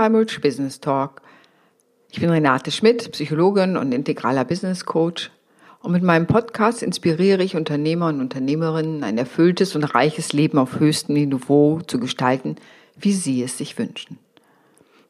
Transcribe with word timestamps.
Moin 0.00 0.12
beim 0.12 0.20
Rich 0.22 0.40
Business 0.40 0.80
Talk. 0.80 1.20
Ich 2.10 2.20
bin 2.20 2.30
Renate 2.30 2.70
Schmidt, 2.70 3.12
Psychologin 3.12 3.76
und 3.76 3.92
integraler 3.92 4.46
Business 4.46 4.86
Coach. 4.86 5.30
Und 5.80 5.92
mit 5.92 6.02
meinem 6.02 6.26
Podcast 6.26 6.82
inspiriere 6.82 7.42
ich 7.42 7.54
Unternehmer 7.54 8.06
und 8.06 8.18
Unternehmerinnen, 8.18 9.04
ein 9.04 9.18
erfülltes 9.18 9.76
und 9.76 9.84
reiches 9.84 10.32
Leben 10.32 10.56
auf 10.56 10.80
höchstem 10.80 11.16
Niveau 11.16 11.82
zu 11.86 12.00
gestalten, 12.00 12.56
wie 12.98 13.12
sie 13.12 13.42
es 13.42 13.58
sich 13.58 13.78
wünschen. 13.78 14.18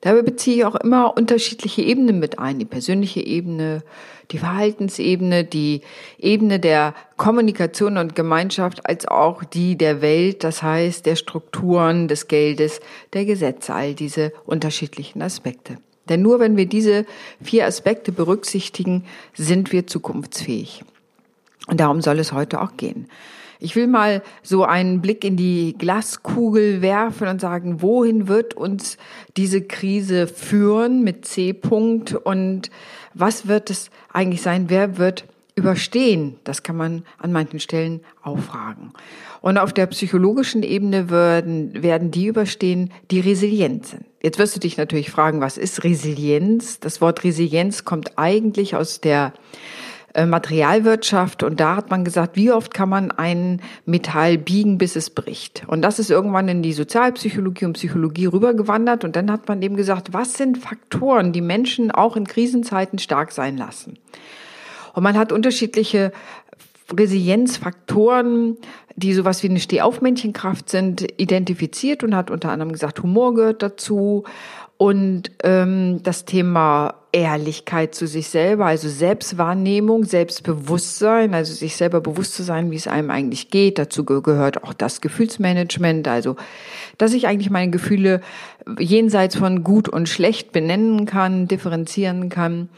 Dabei 0.01 0.23
beziehe 0.23 0.57
ich 0.57 0.65
auch 0.65 0.77
immer 0.77 1.17
unterschiedliche 1.17 1.83
Ebenen 1.83 2.19
mit 2.19 2.39
ein. 2.39 2.59
Die 2.59 2.65
persönliche 2.65 3.21
Ebene, 3.21 3.83
die 4.31 4.39
Verhaltensebene, 4.39 5.45
die 5.45 5.83
Ebene 6.19 6.59
der 6.59 6.95
Kommunikation 7.19 7.99
und 7.99 8.17
Gemeinschaft, 8.17 8.87
als 8.87 9.07
auch 9.07 9.45
die 9.45 9.77
der 9.77 10.01
Welt, 10.01 10.43
das 10.43 10.63
heißt 10.63 11.05
der 11.05 11.17
Strukturen, 11.17 12.09
des 12.09 12.29
Geldes, 12.29 12.81
der 13.13 13.27
Gesetze, 13.27 13.75
all 13.75 13.95
diese 13.95 14.33
unterschiedlichen 14.47 15.21
Aspekte. 15.21 15.77
Denn 16.09 16.23
nur 16.23 16.41
wenn 16.41 16.57
wir 16.57 16.67
diese 16.67 17.05
vier 17.43 17.67
Aspekte 17.67 18.11
berücksichtigen, 18.11 19.05
sind 19.35 19.71
wir 19.71 19.87
zukunftsfähig. 19.87 20.83
Und 21.67 21.79
darum 21.79 22.01
soll 22.01 22.19
es 22.19 22.33
heute 22.33 22.63
auch 22.63 22.77
gehen. 22.77 23.07
Ich 23.61 23.77
will 23.77 23.87
mal 23.87 24.23
so 24.43 24.65
einen 24.65 25.01
Blick 25.01 25.25
in 25.25 25.37
die 25.37 25.75
Glaskugel 25.79 26.81
werfen 26.83 27.29
und 27.29 27.41
sagen, 27.41 27.83
wohin 27.83 28.27
wird 28.27 28.55
uns 28.55 28.97
diese 29.37 29.63
Krise 29.63 30.27
führen 30.27 31.05
mit 31.05 31.27
C. 31.27 31.51
-Punkt 31.53 32.17
und 32.17 32.71
was 33.15 33.47
wird 33.47 33.71
es 33.71 33.91
eigentlich 34.13 34.43
sein? 34.43 34.67
Wer 34.69 34.97
wird 34.97 35.25
überstehen? 35.55 36.37
Das 36.45 36.63
kann 36.63 36.77
man 36.77 37.05
an 37.19 37.33
manchen 37.33 37.61
Stellen 37.61 38.01
auch 38.23 38.39
fragen. 38.39 38.93
Und 39.43 39.59
auf 39.59 39.73
der 39.73 39.87
psychologischen 39.87 40.63
Ebene 40.63 41.11
werden, 41.11 41.83
werden 41.83 42.11
die 42.11 42.27
überstehen, 42.27 42.91
die 43.11 43.21
resilient 43.21 43.87
sind. 43.87 44.05
Jetzt 44.23 44.39
wirst 44.39 44.57
du 44.57 44.61
dich 44.61 44.77
natürlich 44.77 45.11
fragen, 45.11 45.41
was 45.41 45.57
ist 45.59 45.85
Resilienz? 45.85 46.81
Das 46.81 47.01
Wort 47.01 47.25
Resilienz 47.25 47.85
kommt 47.85 48.19
eigentlich 48.19 48.77
aus 48.77 49.01
der 49.01 49.33
Materialwirtschaft 50.15 51.43
und 51.43 51.61
da 51.61 51.77
hat 51.77 51.91
man 51.91 52.05
gesagt, 52.05 52.37
wie 52.37 52.51
oft 52.51 52.75
kann 52.75 52.89
man 52.89 53.11
ein 53.11 53.61
Metall 53.87 54.39
biegen, 54.39 54.79
bis 54.79 54.97
es 54.97 55.11
bricht. 55.11 55.63
Und 55.69 55.83
das 55.83 55.99
ist 55.99 56.11
irgendwann 56.11 56.49
in 56.49 56.63
die 56.63 56.73
Sozialpsychologie 56.73 57.67
und 57.67 57.75
Psychologie 57.75 58.27
rübergewandert 58.27 59.05
und 59.05 59.17
dann 59.17 59.31
hat 59.31 59.49
man 59.49 59.63
eben 59.63 59.77
gesagt, 59.77 60.13
was 60.13 60.35
sind 60.35 60.59
Faktoren, 60.59 61.33
die 61.33 61.41
Menschen 61.41 61.91
auch 61.91 62.17
in 62.17 62.27
Krisenzeiten 62.27 62.99
stark 62.99 63.33
sein 63.33 63.57
lassen. 63.57 63.99
Und 64.95 65.05
man 65.05 65.17
hat 65.17 65.31
unterschiedliche 65.31 66.13
Resilienzfaktoren, 66.93 68.57
die 68.97 69.15
sowas 69.15 69.43
wie 69.43 69.49
eine 69.49 69.61
Stehaufmännchenkraft 69.61 70.69
sind, 70.69 71.07
identifiziert 71.21 72.03
und 72.03 72.17
hat 72.17 72.31
unter 72.31 72.51
anderem 72.51 72.73
gesagt, 72.73 73.03
Humor 73.03 73.35
gehört 73.35 73.63
dazu 73.63 74.25
und 74.77 75.31
ähm, 75.45 76.03
das 76.03 76.25
Thema 76.25 77.00
Ehrlichkeit 77.13 77.95
zu 77.95 78.07
sich 78.07 78.29
selber, 78.29 78.67
also 78.67 78.89
Selbstwahrnehmung, 78.89 80.05
Selbstbewusstsein, 80.05 81.35
also 81.35 81.53
sich 81.53 81.77
selber 81.77 82.01
bewusst 82.01 82.35
zu 82.35 82.43
sein, 82.43 82.71
wie 82.71 82.77
es 82.77 82.87
einem 82.87 83.11
eigentlich 83.11 83.51
geht. 83.51 83.79
Dazu 83.79 84.05
gehört 84.05 84.63
auch 84.63 84.73
das 84.73 85.01
Gefühlsmanagement, 85.01 86.07
also 86.07 86.37
dass 86.99 87.13
ich 87.13 87.27
eigentlich 87.27 87.51
meine 87.51 87.71
Gefühle 87.71 88.21
jenseits 88.79 89.37
von 89.37 89.65
gut 89.65 89.89
und 89.89 90.09
schlecht 90.09 90.53
benennen 90.53 91.07
kann, 91.07 91.49
differenzieren 91.49 92.29
kann. 92.29 92.69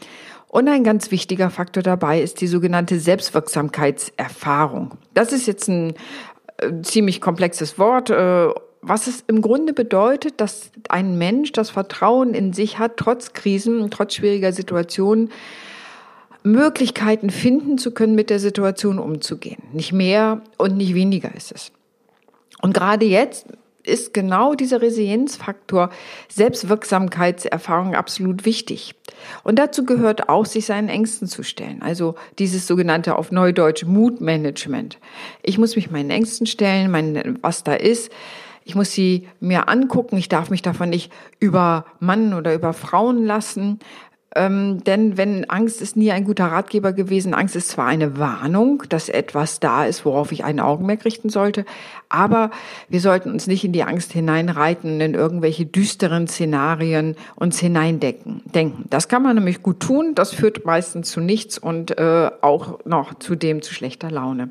Und 0.47 0.67
ein 0.67 0.83
ganz 0.83 1.11
wichtiger 1.11 1.49
Faktor 1.49 1.83
dabei 1.83 2.21
ist 2.21 2.41
die 2.41 2.47
sogenannte 2.47 2.99
Selbstwirksamkeitserfahrung. 2.99 4.97
Das 5.13 5.31
ist 5.31 5.47
jetzt 5.47 5.67
ein 5.67 5.95
äh, 6.57 6.81
ziemlich 6.83 7.21
komplexes 7.21 7.79
Wort. 7.79 8.11
Was 8.85 9.07
es 9.07 9.23
im 9.27 9.41
Grunde 9.41 9.71
bedeutet, 9.71 10.41
dass 10.41 10.69
ein 10.89 11.17
Mensch 11.17 11.53
das 11.53 11.69
Vertrauen 11.69 12.33
in 12.33 12.51
sich 12.51 12.79
hat, 12.79 12.97
trotz 12.97 13.31
Krisen, 13.31 13.89
trotz 13.89 14.15
schwieriger 14.15 14.51
Situationen, 14.51 15.31
Möglichkeiten 16.43 17.29
finden 17.29 17.77
zu 17.77 17.91
können, 17.91 18.13
mit 18.13 18.29
der 18.29 18.39
Situation 18.39 18.99
umzugehen. 18.99 19.63
Nicht 19.71 19.93
mehr 19.93 20.41
und 20.57 20.75
nicht 20.75 20.93
weniger 20.93 21.33
ist 21.33 21.53
es. 21.53 21.71
Und 22.61 22.73
gerade 22.73 23.05
jetzt 23.05 23.47
ist 23.83 24.13
genau 24.13 24.53
dieser 24.53 24.81
Resilienzfaktor 24.81 25.89
Selbstwirksamkeitserfahrung 26.29 27.95
absolut 27.95 28.45
wichtig. 28.45 28.95
Und 29.43 29.59
dazu 29.59 29.85
gehört 29.85 30.29
auch, 30.29 30.45
sich 30.45 30.65
seinen 30.65 30.89
Ängsten 30.89 31.27
zu 31.27 31.43
stellen. 31.43 31.81
Also 31.81 32.15
dieses 32.39 32.67
sogenannte 32.67 33.15
auf 33.15 33.31
Neudeutsch 33.31 33.85
Mutmanagement. 33.85 34.99
Ich 35.41 35.57
muss 35.57 35.75
mich 35.75 35.91
meinen 35.91 36.09
Ängsten 36.09 36.47
stellen, 36.47 36.91
mein, 36.91 37.39
was 37.41 37.63
da 37.63 37.73
ist. 37.73 38.11
Ich 38.65 38.75
muss 38.75 38.91
sie 38.91 39.27
mir 39.39 39.69
angucken. 39.69 40.17
Ich 40.17 40.29
darf 40.29 40.49
mich 40.49 40.61
davon 40.61 40.89
nicht 40.89 41.11
übermannen 41.39 42.33
oder 42.33 42.53
überfrauen 42.53 43.25
lassen. 43.25 43.79
Ähm, 44.35 44.83
denn 44.83 45.17
wenn 45.17 45.49
Angst 45.49 45.81
ist 45.81 45.95
nie 45.95 46.11
ein 46.11 46.23
guter 46.23 46.45
Ratgeber 46.45 46.93
gewesen. 46.93 47.33
Angst 47.33 47.55
ist 47.55 47.69
zwar 47.69 47.85
eine 47.85 48.17
Warnung, 48.17 48.83
dass 48.89 49.09
etwas 49.09 49.59
da 49.59 49.85
ist, 49.85 50.05
worauf 50.05 50.31
ich 50.31 50.43
ein 50.43 50.59
Augenmerk 50.59 51.05
richten 51.05 51.29
sollte, 51.29 51.65
aber 52.09 52.51
wir 52.89 52.99
sollten 52.99 53.31
uns 53.31 53.47
nicht 53.47 53.63
in 53.63 53.73
die 53.73 53.83
Angst 53.83 54.11
hineinreiten, 54.11 54.99
in 55.01 55.13
irgendwelche 55.13 55.65
düsteren 55.65 56.27
Szenarien 56.27 57.15
uns 57.35 57.59
hineindenken. 57.59 58.41
Denken. 58.45 58.85
Das 58.89 59.07
kann 59.07 59.23
man 59.23 59.35
nämlich 59.35 59.61
gut 59.61 59.79
tun. 59.79 60.15
Das 60.15 60.33
führt 60.33 60.65
meistens 60.65 61.11
zu 61.11 61.19
nichts 61.19 61.57
und 61.57 61.97
äh, 61.97 62.31
auch 62.41 62.79
noch 62.85 63.13
zudem 63.15 63.61
zu 63.61 63.73
schlechter 63.73 64.09
Laune. 64.09 64.49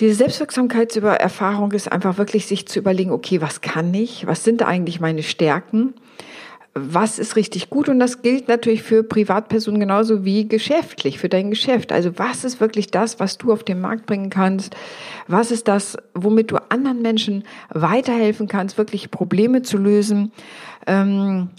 Diese 0.00 0.14
Selbstwirksamkeitserfahrung 0.14 1.72
ist 1.72 1.92
einfach 1.92 2.16
wirklich 2.18 2.46
sich 2.46 2.66
zu 2.66 2.78
überlegen, 2.78 3.12
okay, 3.12 3.40
was 3.40 3.60
kann 3.60 3.92
ich? 3.92 4.26
Was 4.26 4.44
sind 4.44 4.62
eigentlich 4.62 5.00
meine 5.00 5.22
Stärken? 5.22 5.94
was 6.74 7.18
ist 7.18 7.34
richtig 7.34 7.68
gut 7.68 7.88
und 7.88 7.98
das 7.98 8.22
gilt 8.22 8.46
natürlich 8.46 8.82
für 8.82 9.02
Privatpersonen 9.02 9.80
genauso 9.80 10.24
wie 10.24 10.46
geschäftlich, 10.46 11.18
für 11.18 11.28
dein 11.28 11.50
Geschäft. 11.50 11.90
Also 11.90 12.16
was 12.16 12.44
ist 12.44 12.60
wirklich 12.60 12.90
das, 12.90 13.18
was 13.18 13.38
du 13.38 13.52
auf 13.52 13.64
den 13.64 13.80
Markt 13.80 14.06
bringen 14.06 14.30
kannst? 14.30 14.76
Was 15.26 15.50
ist 15.50 15.66
das, 15.66 15.96
womit 16.14 16.52
du 16.52 16.56
anderen 16.70 17.02
Menschen 17.02 17.44
weiterhelfen 17.70 18.46
kannst, 18.46 18.78
wirklich 18.78 19.10
Probleme 19.10 19.62
zu 19.62 19.78
lösen? 19.78 20.30
Ähm, 20.86 21.50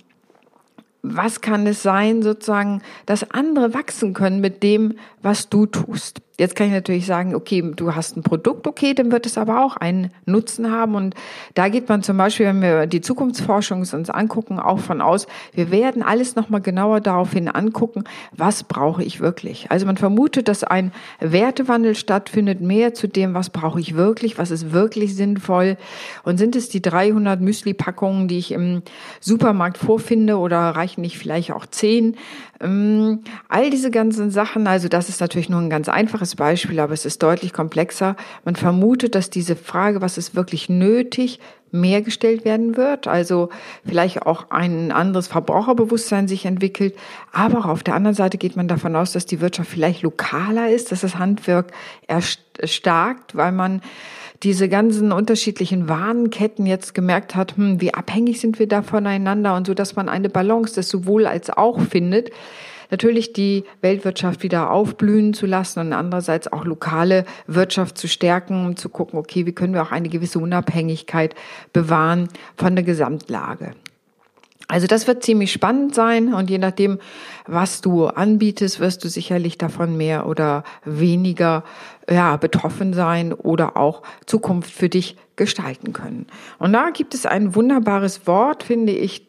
was 1.03 1.41
kann 1.41 1.67
es 1.67 1.83
sein, 1.83 2.21
sozusagen, 2.21 2.81
dass 3.05 3.31
andere 3.31 3.73
wachsen 3.73 4.13
können 4.13 4.39
mit 4.39 4.63
dem, 4.63 4.93
was 5.21 5.49
du 5.49 5.65
tust? 5.65 6.21
Jetzt 6.41 6.55
kann 6.55 6.65
ich 6.65 6.73
natürlich 6.73 7.05
sagen, 7.05 7.35
okay, 7.35 7.63
du 7.75 7.93
hast 7.93 8.17
ein 8.17 8.23
Produkt, 8.23 8.65
okay, 8.65 8.95
dann 8.95 9.11
wird 9.11 9.27
es 9.27 9.37
aber 9.37 9.63
auch 9.63 9.77
einen 9.77 10.09
Nutzen 10.25 10.71
haben. 10.71 10.95
Und 10.95 11.13
da 11.53 11.69
geht 11.69 11.87
man 11.87 12.01
zum 12.01 12.17
Beispiel, 12.17 12.47
wenn 12.47 12.63
wir 12.63 12.87
die 12.87 13.01
Zukunftsforschung 13.01 13.81
uns 13.81 14.09
angucken, 14.09 14.57
auch 14.57 14.79
von 14.79 15.01
aus, 15.01 15.27
wir 15.53 15.69
werden 15.69 16.01
alles 16.01 16.35
nochmal 16.35 16.61
genauer 16.61 16.99
daraufhin 16.99 17.47
angucken, 17.47 18.05
was 18.31 18.63
brauche 18.63 19.03
ich 19.03 19.19
wirklich. 19.19 19.69
Also 19.69 19.85
man 19.85 19.97
vermutet, 19.97 20.47
dass 20.47 20.63
ein 20.63 20.91
Wertewandel 21.19 21.93
stattfindet, 21.93 22.59
mehr 22.59 22.95
zu 22.95 23.07
dem, 23.07 23.35
was 23.35 23.51
brauche 23.51 23.79
ich 23.79 23.93
wirklich, 23.93 24.39
was 24.39 24.49
ist 24.49 24.71
wirklich 24.71 25.15
sinnvoll. 25.15 25.77
Und 26.23 26.37
sind 26.37 26.55
es 26.55 26.69
die 26.69 26.81
300 26.81 27.39
Müsli-Packungen, 27.39 28.27
die 28.27 28.39
ich 28.39 28.51
im 28.51 28.81
Supermarkt 29.19 29.77
vorfinde 29.77 30.39
oder 30.39 30.57
reichen 30.57 31.01
nicht 31.01 31.19
vielleicht 31.19 31.51
auch 31.51 31.67
10? 31.67 32.17
Ähm, 32.61 33.23
all 33.49 33.69
diese 33.71 33.89
ganzen 33.89 34.29
Sachen, 34.29 34.67
also 34.67 34.87
das 34.87 35.09
ist 35.09 35.19
natürlich 35.19 35.49
nur 35.49 35.59
ein 35.59 35.69
ganz 35.69 35.89
einfaches 35.89 36.35
Beispiel, 36.35 36.79
aber 36.79 36.93
es 36.93 37.05
ist 37.05 37.23
deutlich 37.23 37.53
komplexer. 37.53 38.15
Man 38.45 38.55
vermutet, 38.55 39.15
dass 39.15 39.29
diese 39.29 39.55
Frage, 39.55 40.01
was 40.01 40.17
ist 40.17 40.35
wirklich 40.35 40.69
nötig, 40.69 41.39
mehr 41.71 42.01
gestellt 42.01 42.45
werden 42.45 42.75
wird, 42.75 43.07
also 43.07 43.49
vielleicht 43.85 44.23
auch 44.23 44.51
ein 44.51 44.91
anderes 44.91 45.27
Verbraucherbewusstsein 45.27 46.27
sich 46.27 46.45
entwickelt. 46.45 46.95
Aber 47.31 47.59
auch 47.59 47.65
auf 47.65 47.83
der 47.83 47.95
anderen 47.95 48.15
Seite 48.15 48.37
geht 48.37 48.55
man 48.57 48.67
davon 48.67 48.95
aus, 48.95 49.13
dass 49.13 49.25
die 49.25 49.39
Wirtschaft 49.39 49.71
vielleicht 49.71 50.01
lokaler 50.01 50.69
ist, 50.69 50.91
dass 50.91 51.01
das 51.01 51.17
Handwerk 51.17 51.71
erstarkt, 52.07 53.35
weil 53.35 53.53
man 53.53 53.81
diese 54.43 54.69
ganzen 54.69 55.11
unterschiedlichen 55.11 55.87
Warenketten 55.87 56.65
jetzt 56.65 56.93
gemerkt 56.93 57.35
hat, 57.35 57.57
hm, 57.57 57.79
wie 57.79 57.93
abhängig 57.93 58.39
sind 58.39 58.57
wir 58.57 58.67
da 58.67 58.81
voneinander 58.81 59.55
und 59.55 59.67
so, 59.67 59.73
dass 59.73 59.95
man 59.95 60.09
eine 60.09 60.29
Balance 60.29 60.75
des 60.75 60.89
sowohl 60.89 61.27
als 61.27 61.49
auch 61.49 61.79
findet. 61.79 62.31
Natürlich 62.89 63.31
die 63.31 63.63
Weltwirtschaft 63.81 64.43
wieder 64.43 64.71
aufblühen 64.71 65.33
zu 65.33 65.45
lassen 65.45 65.79
und 65.79 65.93
andererseits 65.93 66.51
auch 66.51 66.65
lokale 66.65 67.25
Wirtschaft 67.47 67.97
zu 67.97 68.07
stärken, 68.07 68.65
um 68.65 68.75
zu 68.75 68.89
gucken, 68.89 69.17
okay, 69.17 69.45
wie 69.45 69.53
können 69.53 69.73
wir 69.73 69.83
auch 69.83 69.91
eine 69.91 70.09
gewisse 70.09 70.39
Unabhängigkeit 70.39 71.33
bewahren 71.71 72.27
von 72.57 72.75
der 72.75 72.83
Gesamtlage. 72.83 73.75
Also 74.71 74.87
das 74.87 75.05
wird 75.05 75.21
ziemlich 75.21 75.51
spannend 75.51 75.93
sein 75.93 76.33
und 76.33 76.49
je 76.49 76.57
nachdem, 76.57 76.99
was 77.45 77.81
du 77.81 78.05
anbietest, 78.05 78.79
wirst 78.79 79.03
du 79.03 79.09
sicherlich 79.09 79.57
davon 79.57 79.97
mehr 79.97 80.25
oder 80.27 80.63
weniger 80.85 81.65
ja, 82.09 82.37
betroffen 82.37 82.93
sein 82.93 83.33
oder 83.33 83.75
auch 83.75 84.01
Zukunft 84.25 84.71
für 84.71 84.87
dich 84.87 85.17
gestalten 85.35 85.91
können. 85.91 86.25
Und 86.57 86.71
da 86.71 86.89
gibt 86.91 87.13
es 87.13 87.25
ein 87.25 87.53
wunderbares 87.53 88.25
Wort, 88.27 88.63
finde 88.63 88.93
ich, 88.93 89.27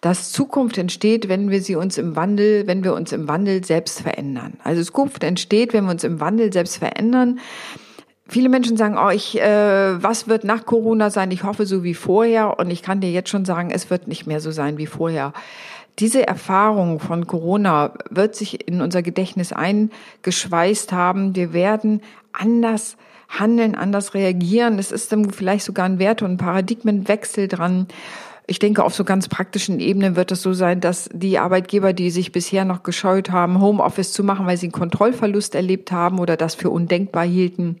dass 0.00 0.30
Zukunft 0.30 0.78
entsteht, 0.78 1.28
wenn 1.28 1.50
wir 1.50 1.60
sie 1.60 1.74
uns 1.74 1.98
im 1.98 2.14
Wandel, 2.14 2.68
wenn 2.68 2.84
wir 2.84 2.94
uns 2.94 3.10
im 3.10 3.26
Wandel 3.26 3.64
selbst 3.64 4.02
verändern. 4.02 4.58
Also 4.62 4.84
Zukunft 4.84 5.24
entsteht, 5.24 5.72
wenn 5.72 5.86
wir 5.86 5.90
uns 5.90 6.04
im 6.04 6.20
Wandel 6.20 6.52
selbst 6.52 6.76
verändern. 6.76 7.40
Viele 8.26 8.48
Menschen 8.48 8.76
sagen, 8.76 8.96
oh, 8.98 9.10
ich, 9.10 9.38
äh, 9.40 10.02
was 10.02 10.28
wird 10.28 10.44
nach 10.44 10.64
Corona 10.64 11.10
sein? 11.10 11.30
Ich 11.30 11.44
hoffe 11.44 11.66
so 11.66 11.84
wie 11.84 11.94
vorher. 11.94 12.58
Und 12.58 12.70
ich 12.70 12.82
kann 12.82 13.00
dir 13.00 13.10
jetzt 13.10 13.28
schon 13.28 13.44
sagen, 13.44 13.70
es 13.70 13.90
wird 13.90 14.08
nicht 14.08 14.26
mehr 14.26 14.40
so 14.40 14.50
sein 14.50 14.78
wie 14.78 14.86
vorher. 14.86 15.32
Diese 15.98 16.26
Erfahrung 16.26 17.00
von 17.00 17.26
Corona 17.26 17.92
wird 18.10 18.34
sich 18.34 18.66
in 18.66 18.80
unser 18.80 19.02
Gedächtnis 19.02 19.52
eingeschweißt 19.52 20.92
haben. 20.92 21.36
Wir 21.36 21.52
werden 21.52 22.00
anders 22.32 22.96
handeln, 23.28 23.74
anders 23.74 24.14
reagieren. 24.14 24.78
Es 24.78 24.90
ist 24.90 25.12
dann 25.12 25.30
vielleicht 25.30 25.64
sogar 25.64 25.84
ein 25.84 25.98
Werte- 25.98 26.24
und 26.24 26.38
Paradigmenwechsel 26.38 27.46
dran. 27.46 27.86
Ich 28.46 28.58
denke, 28.58 28.84
auf 28.84 28.94
so 28.94 29.04
ganz 29.04 29.28
praktischen 29.28 29.80
Ebenen 29.80 30.16
wird 30.16 30.32
es 30.32 30.42
so 30.42 30.52
sein, 30.52 30.80
dass 30.80 31.08
die 31.12 31.38
Arbeitgeber, 31.38 31.92
die 31.92 32.10
sich 32.10 32.32
bisher 32.32 32.64
noch 32.64 32.82
gescheut 32.82 33.30
haben, 33.30 33.60
Homeoffice 33.60 34.12
zu 34.12 34.24
machen, 34.24 34.46
weil 34.46 34.56
sie 34.56 34.66
einen 34.66 34.72
Kontrollverlust 34.72 35.54
erlebt 35.54 35.92
haben 35.92 36.18
oder 36.18 36.36
das 36.36 36.54
für 36.54 36.70
undenkbar 36.70 37.24
hielten, 37.24 37.80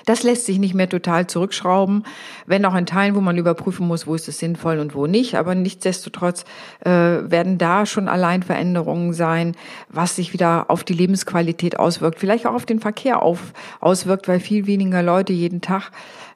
das 0.05 0.23
lässt 0.23 0.45
sich 0.45 0.59
nicht 0.59 0.73
mehr 0.73 0.89
total 0.89 1.27
zurückschrauben, 1.27 2.03
wenn 2.45 2.65
auch 2.65 2.75
in 2.75 2.85
Teilen, 2.85 3.15
wo 3.15 3.21
man 3.21 3.37
überprüfen 3.37 3.87
muss, 3.87 4.07
wo 4.07 4.15
ist 4.15 4.27
es 4.27 4.39
sinnvoll 4.39 4.79
und 4.79 4.95
wo 4.95 5.07
nicht. 5.07 5.35
Aber 5.35 5.55
nichtsdestotrotz 5.55 6.45
äh, 6.81 6.89
werden 6.89 7.57
da 7.57 7.85
schon 7.85 8.07
allein 8.07 8.43
Veränderungen 8.43 9.13
sein, 9.13 9.55
was 9.89 10.15
sich 10.15 10.33
wieder 10.33 10.65
auf 10.69 10.83
die 10.83 10.93
Lebensqualität 10.93 11.79
auswirkt, 11.79 12.19
vielleicht 12.19 12.47
auch 12.47 12.53
auf 12.53 12.65
den 12.65 12.79
Verkehr 12.79 13.21
auf, 13.21 13.53
auswirkt, 13.79 14.27
weil 14.27 14.39
viel 14.39 14.67
weniger 14.67 15.01
Leute 15.01 15.33
jeden 15.33 15.61
Tag 15.61 15.91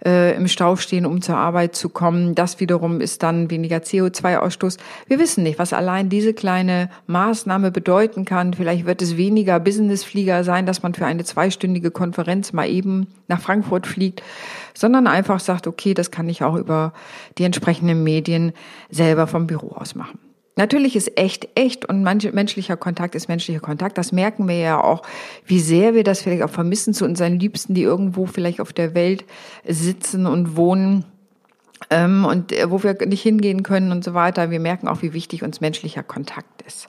äh, 0.06 0.35
im 0.35 0.47
Stau 0.47 0.75
stehen, 0.75 1.06
um 1.06 1.21
zur 1.21 1.38
Arbeit 1.38 1.75
zu 1.75 1.89
kommen. 1.89 2.35
Das 2.35 2.59
wiederum 2.59 3.01
ist 3.01 3.23
dann 3.23 3.50
weniger 3.50 3.77
CO2-Ausstoß. 3.77 4.77
Wir 5.07 5.19
wissen 5.19 5.44
nicht, 5.44 5.59
was 5.59 5.73
allein 5.73 6.09
diese 6.09 6.33
kleine 6.33 6.89
Maßnahme 7.07 7.71
bedeuten 7.71 8.25
kann. 8.25 8.53
Vielleicht 8.53 8.85
wird 8.85 9.01
es 9.01 9.17
weniger 9.17 9.59
Businessflieger 9.59 10.44
sein, 10.44 10.65
dass 10.65 10.83
man 10.83 10.94
für 10.94 11.06
eine 11.06 11.23
zweistündige 11.23 11.91
Konferenz 11.91 12.53
mal 12.53 12.69
eben 12.69 13.07
nach 13.27 13.41
Frankfurt 13.56 13.88
fliegt, 13.88 14.22
sondern 14.74 15.07
einfach 15.07 15.40
sagt, 15.40 15.68
okay, 15.68 15.94
das 15.94 16.12
kann 16.12 16.28
ich 16.28 16.44
auch 16.44 16.56
über 16.56 16.94
die 17.38 17.44
entsprechenden 17.46 18.04
Medien 18.04 18.52
selber 18.90 19.28
vom 19.28 19.48
Büro 19.48 19.69
aus 19.75 19.96
machen. 19.96 20.19
Natürlich 20.57 20.96
ist 20.96 21.18
echt 21.18 21.50
echt 21.56 21.86
und 21.86 22.04
menschlicher 22.04 22.78
Kontakt 22.78 23.13
ist 23.16 23.28
menschlicher 23.28 23.60
Kontakt. 23.60 23.98
Das 23.98 24.13
merken 24.13 24.48
wir 24.48 24.57
ja 24.57 24.81
auch, 24.81 25.02
wie 25.46 25.60
sehr 25.60 25.94
wir 25.94 26.06
das 26.06 26.22
vielleicht 26.22 26.44
auch 26.44 26.50
vermissen 26.50 26.94
zu 26.94 27.04
unseren 27.04 27.40
Liebsten, 27.40 27.74
die 27.74 27.84
irgendwo 27.84 28.25
vielleicht 28.25 28.62
auf 28.62 28.72
der 28.72 28.94
Welt 28.94 29.25
sitzen 29.66 30.25
und 30.25 30.56
wohnen 30.56 31.04
ähm, 31.90 32.24
und 32.24 32.54
äh, 32.54 32.72
wo 32.72 32.84
wir 32.84 32.96
nicht 33.06 33.22
hingehen 33.22 33.63
können 33.63 33.92
und 33.92 34.04
so 34.04 34.13
weiter. 34.13 34.50
Wir 34.50 34.62
merken 34.62 34.88
auch, 34.88 35.01
wie 35.01 35.13
wichtig 35.13 35.44
uns 35.44 35.60
menschlicher 35.60 36.04
Kontakt 36.04 36.62
ist. 36.62 36.88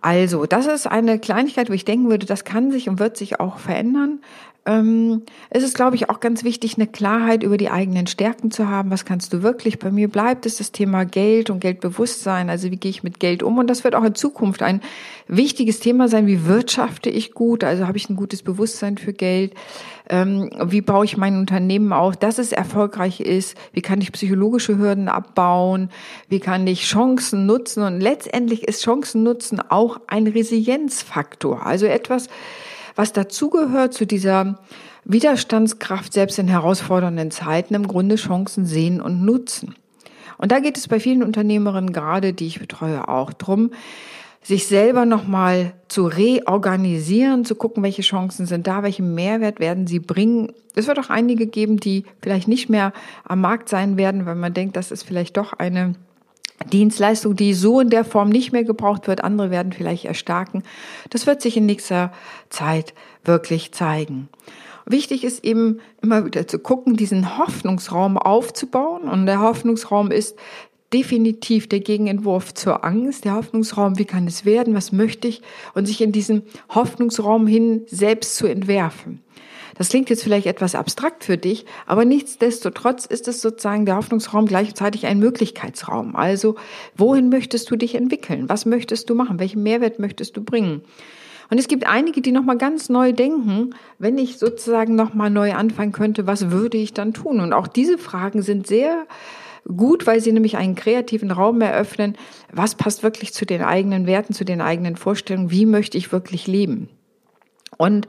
Also, 0.00 0.46
das 0.46 0.66
ist 0.66 0.86
eine 0.86 1.18
Kleinigkeit, 1.18 1.70
wo 1.70 1.72
ich 1.72 1.84
denken 1.84 2.08
würde, 2.08 2.24
das 2.24 2.44
kann 2.44 2.70
sich 2.70 2.88
und 2.88 3.00
wird 3.00 3.16
sich 3.16 3.40
auch 3.40 3.58
verändern. 3.58 4.20
Ähm, 4.68 5.22
es 5.48 5.62
ist, 5.62 5.74
glaube 5.74 5.96
ich, 5.96 6.10
auch 6.10 6.20
ganz 6.20 6.44
wichtig, 6.44 6.76
eine 6.76 6.86
Klarheit 6.86 7.42
über 7.42 7.56
die 7.56 7.70
eigenen 7.70 8.06
Stärken 8.06 8.50
zu 8.50 8.68
haben. 8.68 8.90
Was 8.90 9.06
kannst 9.06 9.32
du 9.32 9.42
wirklich? 9.42 9.78
Bei 9.78 9.90
mir 9.90 10.08
bleibt 10.08 10.44
es 10.44 10.58
das 10.58 10.72
Thema 10.72 11.04
Geld 11.04 11.48
und 11.48 11.60
Geldbewusstsein. 11.60 12.50
Also 12.50 12.70
wie 12.70 12.76
gehe 12.76 12.90
ich 12.90 13.02
mit 13.02 13.18
Geld 13.18 13.42
um? 13.42 13.56
Und 13.56 13.68
das 13.68 13.82
wird 13.82 13.94
auch 13.94 14.04
in 14.04 14.14
Zukunft 14.14 14.62
ein 14.62 14.82
wichtiges 15.26 15.80
Thema 15.80 16.08
sein. 16.08 16.26
Wie 16.26 16.44
wirtschafte 16.44 17.08
ich 17.08 17.32
gut? 17.32 17.64
Also 17.64 17.86
habe 17.86 17.96
ich 17.96 18.10
ein 18.10 18.16
gutes 18.16 18.42
Bewusstsein 18.42 18.98
für 18.98 19.14
Geld? 19.14 19.54
Ähm, 20.10 20.50
wie 20.66 20.82
baue 20.82 21.06
ich 21.06 21.16
mein 21.16 21.38
Unternehmen 21.38 21.94
auf, 21.94 22.18
dass 22.18 22.36
es 22.36 22.52
erfolgreich 22.52 23.20
ist? 23.20 23.56
Wie 23.72 23.82
kann 23.82 24.02
ich 24.02 24.12
psychologische 24.12 24.76
Hürden 24.76 25.08
abbauen? 25.08 25.88
Wie 26.28 26.40
kann 26.40 26.66
ich 26.66 26.82
Chancen 26.84 27.46
nutzen? 27.46 27.82
Und 27.84 28.00
letztendlich 28.00 28.68
ist 28.68 28.84
Chancen 28.84 29.22
nutzen 29.22 29.62
auch 29.66 29.98
ein 30.08 30.26
Resilienzfaktor. 30.26 31.64
Also 31.64 31.86
etwas, 31.86 32.28
was 32.98 33.12
dazugehört 33.12 33.94
zu 33.94 34.06
dieser 34.08 34.58
Widerstandskraft 35.04 36.12
selbst 36.12 36.36
in 36.40 36.48
herausfordernden 36.48 37.30
Zeiten 37.30 37.74
im 37.74 37.86
Grunde 37.86 38.16
Chancen 38.16 38.66
sehen 38.66 39.00
und 39.00 39.24
nutzen. 39.24 39.76
Und 40.36 40.50
da 40.50 40.58
geht 40.58 40.76
es 40.76 40.88
bei 40.88 40.98
vielen 40.98 41.22
Unternehmerinnen 41.22 41.92
gerade, 41.92 42.32
die 42.32 42.48
ich 42.48 42.58
betreue, 42.58 43.06
auch 43.06 43.32
drum, 43.32 43.70
sich 44.42 44.66
selber 44.66 45.04
nochmal 45.04 45.74
zu 45.86 46.06
reorganisieren, 46.06 47.44
zu 47.44 47.54
gucken, 47.54 47.84
welche 47.84 48.02
Chancen 48.02 48.46
sind 48.46 48.66
da, 48.66 48.82
welchen 48.82 49.14
Mehrwert 49.14 49.60
werden 49.60 49.86
sie 49.86 50.00
bringen. 50.00 50.52
Es 50.74 50.88
wird 50.88 50.98
auch 50.98 51.08
einige 51.08 51.46
geben, 51.46 51.78
die 51.78 52.04
vielleicht 52.20 52.48
nicht 52.48 52.68
mehr 52.68 52.92
am 53.22 53.40
Markt 53.40 53.68
sein 53.68 53.96
werden, 53.96 54.26
weil 54.26 54.34
man 54.34 54.54
denkt, 54.54 54.74
das 54.74 54.90
ist 54.90 55.04
vielleicht 55.04 55.36
doch 55.36 55.52
eine 55.52 55.94
Dienstleistung, 56.66 57.36
die 57.36 57.54
so 57.54 57.80
in 57.80 57.90
der 57.90 58.04
Form 58.04 58.28
nicht 58.28 58.52
mehr 58.52 58.64
gebraucht 58.64 59.06
wird. 59.06 59.24
Andere 59.24 59.50
werden 59.50 59.72
vielleicht 59.72 60.04
erstarken. 60.04 60.62
Das 61.10 61.26
wird 61.26 61.40
sich 61.40 61.56
in 61.56 61.66
nächster 61.66 62.12
Zeit 62.50 62.94
wirklich 63.24 63.72
zeigen. 63.72 64.28
Wichtig 64.86 65.22
ist 65.22 65.44
eben 65.44 65.80
immer 66.02 66.24
wieder 66.24 66.48
zu 66.48 66.58
gucken, 66.58 66.96
diesen 66.96 67.38
Hoffnungsraum 67.38 68.16
aufzubauen. 68.16 69.02
Und 69.02 69.26
der 69.26 69.40
Hoffnungsraum 69.40 70.10
ist 70.10 70.36
definitiv 70.92 71.68
der 71.68 71.80
Gegenentwurf 71.80 72.54
zur 72.54 72.84
Angst, 72.84 73.24
der 73.24 73.34
Hoffnungsraum, 73.34 73.98
wie 73.98 74.06
kann 74.06 74.26
es 74.26 74.44
werden, 74.44 74.74
was 74.74 74.92
möchte 74.92 75.28
ich, 75.28 75.42
und 75.74 75.86
sich 75.86 76.00
in 76.00 76.12
diesen 76.12 76.42
Hoffnungsraum 76.70 77.46
hin 77.46 77.82
selbst 77.86 78.36
zu 78.36 78.46
entwerfen. 78.46 79.22
Das 79.78 79.88
klingt 79.88 80.10
jetzt 80.10 80.24
vielleicht 80.24 80.46
etwas 80.46 80.74
abstrakt 80.74 81.24
für 81.24 81.38
dich, 81.38 81.64
aber 81.86 82.04
nichtsdestotrotz 82.04 83.06
ist 83.06 83.28
es 83.28 83.40
sozusagen 83.40 83.86
der 83.86 83.96
Hoffnungsraum 83.96 84.46
gleichzeitig 84.46 85.06
ein 85.06 85.20
Möglichkeitsraum. 85.20 86.16
Also, 86.16 86.56
wohin 86.96 87.28
möchtest 87.28 87.70
du 87.70 87.76
dich 87.76 87.94
entwickeln? 87.94 88.48
Was 88.48 88.66
möchtest 88.66 89.08
du 89.08 89.14
machen? 89.14 89.38
Welchen 89.38 89.62
Mehrwert 89.62 90.00
möchtest 90.00 90.36
du 90.36 90.42
bringen? 90.42 90.82
Und 91.50 91.58
es 91.58 91.68
gibt 91.68 91.86
einige, 91.86 92.20
die 92.20 92.32
nochmal 92.32 92.58
ganz 92.58 92.88
neu 92.88 93.12
denken, 93.12 93.74
wenn 93.98 94.18
ich 94.18 94.38
sozusagen 94.38 94.96
nochmal 94.96 95.30
neu 95.30 95.54
anfangen 95.54 95.92
könnte, 95.92 96.26
was 96.26 96.50
würde 96.50 96.76
ich 96.76 96.92
dann 96.92 97.14
tun? 97.14 97.40
Und 97.40 97.52
auch 97.52 97.68
diese 97.68 97.96
Fragen 97.96 98.42
sind 98.42 98.66
sehr 98.66 99.06
gut, 99.64 100.06
weil 100.06 100.20
sie 100.20 100.32
nämlich 100.32 100.56
einen 100.56 100.74
kreativen 100.74 101.30
Raum 101.30 101.60
eröffnen. 101.60 102.16
Was 102.52 102.74
passt 102.74 103.02
wirklich 103.02 103.32
zu 103.32 103.46
den 103.46 103.62
eigenen 103.62 104.06
Werten, 104.06 104.34
zu 104.34 104.44
den 104.44 104.60
eigenen 104.60 104.96
Vorstellungen? 104.96 105.50
Wie 105.50 105.66
möchte 105.66 105.96
ich 105.96 106.12
wirklich 106.12 106.46
leben? 106.46 106.88
Und 107.78 108.08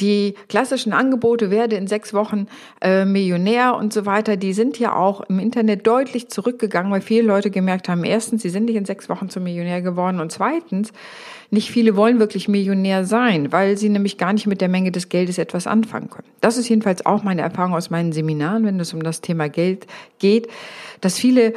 die 0.00 0.34
klassischen 0.48 0.92
Angebote 0.92 1.50
werde 1.50 1.76
in 1.76 1.88
sechs 1.88 2.14
Wochen 2.14 2.46
äh, 2.80 3.04
Millionär 3.04 3.74
und 3.74 3.92
so 3.92 4.06
weiter, 4.06 4.36
die 4.36 4.52
sind 4.52 4.78
ja 4.78 4.94
auch 4.94 5.20
im 5.22 5.40
Internet 5.40 5.86
deutlich 5.86 6.28
zurückgegangen, 6.28 6.90
weil 6.92 7.00
viele 7.00 7.26
Leute 7.26 7.50
gemerkt 7.50 7.88
haben, 7.88 8.04
erstens, 8.04 8.42
sie 8.42 8.48
sind 8.48 8.66
nicht 8.66 8.76
in 8.76 8.84
sechs 8.84 9.08
Wochen 9.08 9.28
zum 9.28 9.42
Millionär 9.42 9.82
geworden 9.82 10.20
und 10.20 10.30
zweitens, 10.30 10.92
nicht 11.50 11.70
viele 11.70 11.96
wollen 11.96 12.20
wirklich 12.20 12.46
Millionär 12.46 13.04
sein, 13.04 13.50
weil 13.52 13.76
sie 13.76 13.88
nämlich 13.88 14.18
gar 14.18 14.32
nicht 14.32 14.46
mit 14.46 14.60
der 14.60 14.68
Menge 14.68 14.92
des 14.92 15.08
Geldes 15.08 15.38
etwas 15.38 15.66
anfangen 15.66 16.10
können. 16.10 16.28
Das 16.40 16.56
ist 16.56 16.68
jedenfalls 16.68 17.04
auch 17.04 17.22
meine 17.24 17.42
Erfahrung 17.42 17.74
aus 17.74 17.90
meinen 17.90 18.12
Seminaren, 18.12 18.64
wenn 18.64 18.78
es 18.78 18.94
um 18.94 19.02
das 19.02 19.20
Thema 19.20 19.48
Geld 19.48 19.86
geht, 20.18 20.46
dass 21.00 21.18
viele 21.18 21.54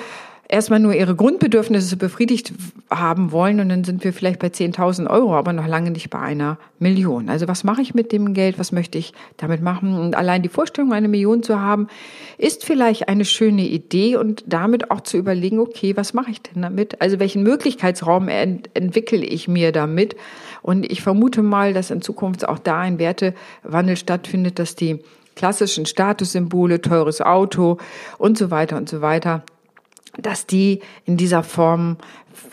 erstmal 0.51 0.79
nur 0.79 0.93
ihre 0.93 1.15
Grundbedürfnisse 1.15 1.96
befriedigt 1.96 2.53
haben 2.89 3.31
wollen 3.31 3.62
und 3.62 3.70
dann 3.70 3.86
sind 3.86 4.03
wir 4.03 4.12
vielleicht 4.12 4.39
bei 4.39 4.48
10.000 4.48 5.10
Euro, 5.10 5.36
aber 5.36 5.53
noch 5.53 5.65
lange 5.65 5.91
nicht 5.91 6.10
bei 6.10 6.20
einer 6.20 6.58
Million. 6.77 7.29
Also 7.29 7.48
was 7.48 7.63
mache 7.63 7.81
ich 7.81 7.96
mit 7.96 8.12
dem 8.12 8.34
Geld? 8.34 8.60
Was 8.60 8.74
möchte 8.74 8.98
ich 8.98 9.13
damit 9.38 9.62
machen? 9.62 9.98
Und 9.98 10.13
allein 10.15 10.41
die 10.41 10.50
Vorstellung, 10.50 10.91
eine 10.91 11.08
Million 11.08 11.41
zu 11.41 11.62
haben, 11.62 11.88
ist 12.38 12.65
vielleicht 12.65 13.08
eine 13.08 13.24
schöne 13.24 13.65
Idee 13.65 14.17
und 14.17 14.43
damit 14.46 14.91
auch 14.91 15.01
zu 15.01 15.17
überlegen, 15.17 15.60
okay, 15.60 15.96
was 15.96 16.13
mache 16.13 16.31
ich 16.31 16.41
denn 16.41 16.62
damit? 16.62 17.01
Also 17.01 17.20
welchen 17.20 17.43
Möglichkeitsraum 17.43 18.27
ent 18.27 18.70
entwickle 18.74 19.24
ich 19.24 19.48
mir 19.48 19.72
damit? 19.72 20.17
Und 20.62 20.91
ich 20.91 21.01
vermute 21.01 21.43
mal, 21.43 21.74
dass 21.74 21.91
in 21.91 22.01
Zukunft 22.01 22.48
auch 22.48 22.60
da 22.60 22.79
ein 22.79 23.00
Wertewandel 23.00 23.96
stattfindet, 23.96 24.60
dass 24.60 24.75
die 24.75 25.00
klassischen 25.36 25.86
Statussymbole, 25.86 26.81
teures 26.81 27.22
Auto 27.22 27.77
und 28.17 28.38
so 28.38 28.51
weiter 28.51 28.75
und 28.75 28.89
so 28.89 29.01
weiter 29.01 29.43
dass 30.22 30.46
die 30.46 30.82
in 31.06 31.18
dieser 31.18 31.44
Form 31.44 31.98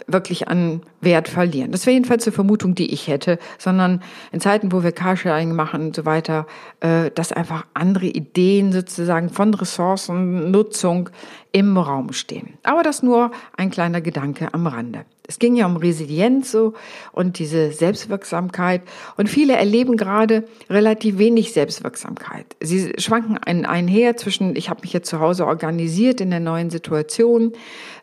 wirklich 0.06 0.48
an 0.48 0.82
Wert 1.00 1.28
verlieren. 1.28 1.72
Das 1.72 1.86
wäre 1.86 1.94
jedenfalls 1.94 2.26
eine 2.26 2.32
Vermutung, 2.32 2.74
die 2.74 2.92
ich 2.92 3.08
hätte, 3.08 3.38
sondern 3.58 4.02
in 4.32 4.40
Zeiten, 4.40 4.72
wo 4.72 4.82
wir 4.82 4.92
Carsharing 4.92 5.54
machen 5.54 5.86
und 5.86 5.96
so 5.96 6.04
weiter, 6.04 6.46
äh, 6.80 7.10
dass 7.14 7.32
einfach 7.32 7.66
andere 7.74 8.06
Ideen 8.06 8.72
sozusagen 8.72 9.30
von 9.30 9.54
Ressourcennutzung 9.54 11.10
im 11.52 11.78
Raum 11.78 12.12
stehen. 12.12 12.54
Aber 12.62 12.82
das 12.82 13.02
nur 13.02 13.30
ein 13.56 13.70
kleiner 13.70 14.00
Gedanke 14.00 14.52
am 14.52 14.66
Rande. 14.66 15.04
Es 15.30 15.38
ging 15.38 15.56
ja 15.56 15.66
um 15.66 15.76
Resilienz 15.76 16.50
so 16.50 16.72
und 17.12 17.38
diese 17.38 17.70
Selbstwirksamkeit. 17.70 18.80
Und 19.18 19.28
viele 19.28 19.56
erleben 19.56 19.98
gerade 19.98 20.44
relativ 20.70 21.18
wenig 21.18 21.52
Selbstwirksamkeit. 21.52 22.46
Sie 22.60 22.94
schwanken 22.96 23.36
ein, 23.36 23.66
einher 23.66 24.16
zwischen, 24.16 24.56
ich 24.56 24.70
habe 24.70 24.80
mich 24.80 24.94
jetzt 24.94 25.10
zu 25.10 25.20
Hause 25.20 25.46
organisiert 25.46 26.22
in 26.22 26.30
der 26.30 26.40
neuen 26.40 26.70
Situation, 26.70 27.52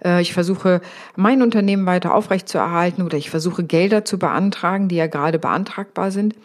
äh, 0.04 0.22
ich 0.22 0.34
versuche 0.34 0.82
mein 1.16 1.42
Unternehmen 1.66 1.88
weiter 1.88 2.14
aufrechtzuerhalten 2.14 3.02
oder 3.02 3.18
ich 3.18 3.32
versuche 3.32 3.64
Gelder 3.64 4.06
zu 4.06 4.20
beantragen, 4.20 4.88
die 4.88 4.98
ja 4.98 5.08
gerade 5.08 5.40
beantragbar 5.40 6.12
sind. 6.12 6.36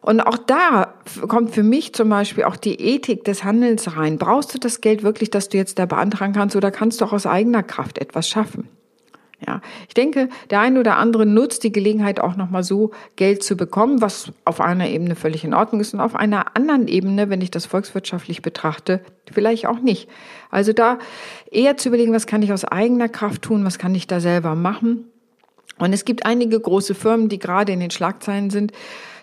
Und 0.00 0.20
auch 0.22 0.38
da 0.38 0.94
kommt 1.28 1.50
für 1.50 1.62
mich 1.62 1.92
zum 1.92 2.08
Beispiel 2.08 2.44
auch 2.44 2.56
die 2.56 2.80
Ethik 2.80 3.22
des 3.24 3.44
Handelns 3.44 3.98
rein. 3.98 4.16
Brauchst 4.16 4.54
du 4.54 4.58
das 4.58 4.80
Geld 4.80 5.02
wirklich, 5.02 5.30
dass 5.30 5.50
du 5.50 5.58
jetzt 5.58 5.78
da 5.78 5.84
beantragen 5.84 6.32
kannst 6.32 6.56
oder 6.56 6.70
kannst 6.70 7.02
du 7.02 7.04
auch 7.04 7.12
aus 7.12 7.26
eigener 7.26 7.62
Kraft 7.62 7.98
etwas 7.98 8.30
schaffen? 8.30 8.66
Ja, 9.46 9.62
ich 9.88 9.94
denke, 9.94 10.28
der 10.50 10.60
eine 10.60 10.80
oder 10.80 10.98
andere 10.98 11.24
nutzt 11.24 11.64
die 11.64 11.72
Gelegenheit 11.72 12.20
auch 12.20 12.36
nochmal 12.36 12.62
so 12.62 12.90
Geld 13.16 13.42
zu 13.42 13.56
bekommen, 13.56 14.02
was 14.02 14.32
auf 14.44 14.60
einer 14.60 14.88
Ebene 14.88 15.14
völlig 15.14 15.44
in 15.44 15.54
Ordnung 15.54 15.80
ist 15.80 15.94
und 15.94 16.00
auf 16.00 16.14
einer 16.14 16.56
anderen 16.56 16.88
Ebene, 16.88 17.30
wenn 17.30 17.40
ich 17.40 17.50
das 17.50 17.64
volkswirtschaftlich 17.64 18.42
betrachte, 18.42 19.00
vielleicht 19.32 19.66
auch 19.66 19.80
nicht. 19.80 20.10
Also 20.50 20.74
da 20.74 20.98
eher 21.50 21.78
zu 21.78 21.88
überlegen, 21.88 22.12
was 22.12 22.26
kann 22.26 22.42
ich 22.42 22.52
aus 22.52 22.66
eigener 22.66 23.08
Kraft 23.08 23.42
tun, 23.42 23.64
was 23.64 23.78
kann 23.78 23.94
ich 23.94 24.06
da 24.06 24.20
selber 24.20 24.54
machen. 24.54 25.06
Und 25.78 25.94
es 25.94 26.04
gibt 26.04 26.26
einige 26.26 26.60
große 26.60 26.94
Firmen, 26.94 27.30
die 27.30 27.38
gerade 27.38 27.72
in 27.72 27.80
den 27.80 27.90
Schlagzeilen 27.90 28.50
sind, 28.50 28.72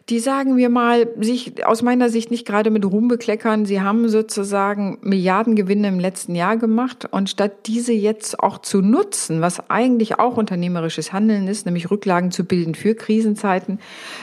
die 0.10 0.20
sagen 0.20 0.56
wir 0.56 0.70
mal, 0.70 1.10
sich 1.20 1.66
aus 1.66 1.82
meiner 1.82 2.10
Sicht 2.10 2.32
nicht 2.32 2.48
gerade 2.48 2.70
mit 2.70 2.86
Ruhm 2.86 3.10
bekleckern. 3.10 3.66
Sie 3.66 3.82
haben 3.82 4.08
sozusagen 4.08 5.00
Milliardengewinne 5.02 5.90
im 5.90 6.00
letzten 6.00 6.34
Jahr 6.34 6.56
gemacht 6.56 7.06
und 7.12 7.30
statt 7.30 7.66
diese 7.66 7.92
jetzt 7.92 8.40
auch 8.40 8.60
zu 8.60 8.82
nutzen, 8.82 9.42
was 9.42 9.70
eigentlich 9.70 10.18
auch 10.18 10.38
unternehmerisches 10.38 11.12
Handeln 11.12 11.50
ist, 11.50 11.66
nämlich 11.66 11.92
Rücklagen 11.92 12.32
zu 12.32 12.46
bilden 12.46 12.74
für 12.74 12.96
Krisenzeiten, 12.96 13.80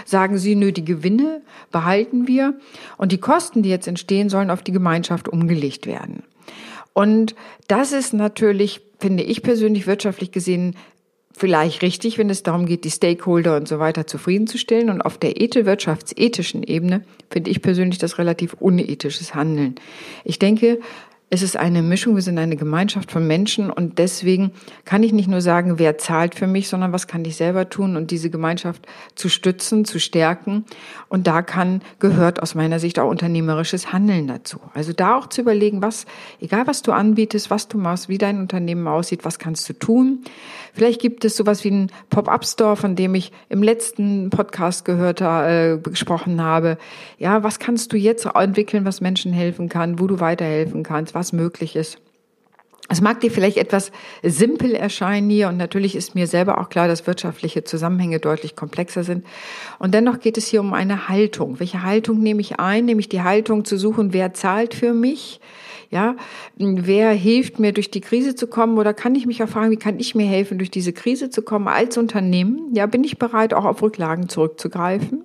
sagen 0.07 0.39
sie, 0.39 0.55
nö, 0.55 0.73
die 0.73 0.87
Gewinne 0.87 1.43
behalten 1.71 2.27
wir 2.27 2.55
und 2.97 3.13
die 3.13 3.19
Kosten, 3.19 3.63
die 3.63 3.69
jetzt 3.69 3.87
entstehen, 3.87 4.31
sollen 4.31 4.51
auf 4.51 4.63
die 4.63 4.73
Gemeinschaft 4.73 5.29
umgelegt 5.29 5.87
werden. 5.87 6.23
Und 6.95 7.35
das 7.69 7.93
ist 7.93 8.15
natürlich, 8.15 8.81
finde 9.01 9.23
ich 9.23 9.43
persönlich 9.43 9.87
wirtschaftlich 9.87 10.33
gesehen, 10.33 10.77
vielleicht 11.37 11.83
richtig, 11.83 12.17
wenn 12.19 12.31
es 12.31 12.43
darum 12.43 12.67
geht, 12.67 12.85
die 12.85 12.91
Stakeholder 12.91 13.57
und 13.57 13.69
so 13.69 13.79
weiter 13.79 14.07
zufriedenzustellen. 14.07 14.91
Und 14.91 15.03
auf 15.03 15.19
der 15.19 15.41
wirtschaftsethischen 15.67 16.63
Ebene 16.63 17.05
finde 17.31 17.51
ich 17.51 17.61
persönlich 17.61 17.99
das 17.99 18.19
relativ 18.19 18.55
unethisches 18.55 19.35
Handeln. 19.35 19.75
Ich 20.25 20.39
denke, 20.39 20.79
es 21.35 21.43
ist 21.43 21.57
eine 21.57 21.83
Mischung, 21.83 22.15
wir 22.15 22.23
sind 22.23 22.39
eine 22.39 22.55
Gemeinschaft 22.55 23.11
von 23.11 23.27
Menschen 23.27 23.69
und 23.69 23.99
deswegen 23.99 24.53
kann 24.85 25.03
ich 25.03 25.13
nicht 25.13 25.29
nur 25.29 25.41
sagen, 25.41 25.81
wer 25.81 25.99
zahlt 25.99 26.37
für 26.37 26.47
mich, 26.47 26.69
sondern 26.69 26.93
was 26.93 27.09
kann 27.09 27.25
ich 27.25 27.35
selber 27.35 27.69
tun 27.69 27.97
und 27.97 28.13
diese 28.13 28.31
Gemeinschaft 28.31 28.87
zu 29.17 29.29
stützen, 29.29 29.85
zu 29.85 29.99
stärken. 29.99 30.65
Und 31.09 31.27
da 31.27 31.43
kann, 31.43 31.83
gehört 31.99 32.41
aus 32.41 32.55
meiner 32.55 32.79
Sicht 32.79 33.01
auch 33.01 33.11
unternehmerisches 33.11 33.93
Handeln 33.93 34.29
dazu. 34.29 34.61
Also 34.75 34.93
da 34.93 35.17
auch 35.17 35.27
zu 35.27 35.41
überlegen, 35.41 35.83
was, 35.83 36.07
egal 36.41 36.69
was 36.69 36.83
du 36.83 36.93
anbietest, 36.93 37.51
was 37.51 37.67
du 37.67 37.79
machst, 37.79 38.09
wie 38.09 38.19
dein 38.19 38.39
Unternehmen 38.39 38.87
aussieht, 38.87 39.25
was 39.25 39.41
kannst 39.41 39.69
du 39.69 39.73
tun. 39.73 40.25
Vielleicht 40.73 41.01
gibt 41.01 41.25
es 41.25 41.37
sowas 41.37 41.63
wie 41.63 41.71
einen 41.71 41.91
Pop-up-Store, 42.11 42.77
von 42.77 42.97
dem 42.97 43.15
ich 43.15 43.33
im 43.49 43.63
letzten 43.63 44.31
Podcast 44.31 44.85
gehört, 44.85 45.21
äh, 45.21 45.79
gesprochen 45.83 46.43
habe. 46.43 46.79
Ja, 47.19 47.45
was 47.45 47.61
kannst 47.61 47.93
du 47.93 47.97
jetzt 47.97 48.27
entwickeln, 48.27 48.85
was 48.85 49.01
Menschen 49.01 49.33
helfen 49.33 49.69
kann, 49.69 50.01
wo 50.01 50.09
du 50.09 50.19
weiterhelfen 50.19 50.83
kannst, 50.83 51.15
was 51.15 51.24
möglich 51.33 51.77
ist. 51.77 51.99
Es 52.91 53.01
mag 53.01 53.21
dir 53.21 53.31
vielleicht 53.31 53.57
etwas 53.57 53.93
simpel 54.23 54.75
erscheinen 54.75 55.31
hier 55.31 55.49
und 55.49 55.57
natürlich 55.57 55.97
ist 55.97 56.15
mir 56.15 56.27
selber 56.27 56.61
auch 56.61 56.69
klar, 56.69 56.87
dass 56.87 57.07
wirtschaftliche 57.07 57.65
Zusammenhänge 57.65 58.21
deutlich 58.21 58.57
komplexer 58.57 59.05
sind. 59.05 59.25
Und 59.79 59.95
dennoch 59.95 60.21
geht 60.21 60.37
es 60.37 60.47
hier 60.47 60.61
um 60.61 60.75
eine 60.75 61.09
Haltung. 61.09 61.61
Welche 61.61 61.83
Haltung 61.83 62.21
nehme 62.21 62.43
ich 62.43 62.61
ein? 62.61 62.85
Nämlich 62.85 63.09
die 63.09 63.23
Haltung 63.23 63.65
zu 63.65 63.79
suchen, 63.79 64.13
wer 64.13 64.35
zahlt 64.35 64.75
für 64.75 64.93
mich? 64.93 65.41
Ja, 65.91 66.17
wer 66.57 67.13
hilft 67.13 67.59
mir 67.59 67.73
durch 67.73 67.91
die 67.91 68.01
Krise 68.01 68.35
zu 68.35 68.49
kommen 68.49 68.79
oder 68.79 68.93
kann 68.93 69.15
ich 69.15 69.27
mich 69.27 69.43
auch 69.43 69.49
fragen, 69.49 69.71
wie 69.71 69.77
kann 69.77 69.99
ich 69.99 70.15
mir 70.15 70.27
helfen, 70.27 70.59
durch 70.59 70.71
diese 70.71 70.93
Krise 70.93 71.31
zu 71.31 71.43
kommen 71.43 71.69
als 71.69 71.97
Unternehmen? 71.97 72.75
Ja, 72.75 72.87
bin 72.87 73.05
ich 73.05 73.19
bereit, 73.19 73.55
auch 73.55 73.65
auf 73.65 73.81
Rücklagen 73.81 74.29
zurückzugreifen? 74.29 75.25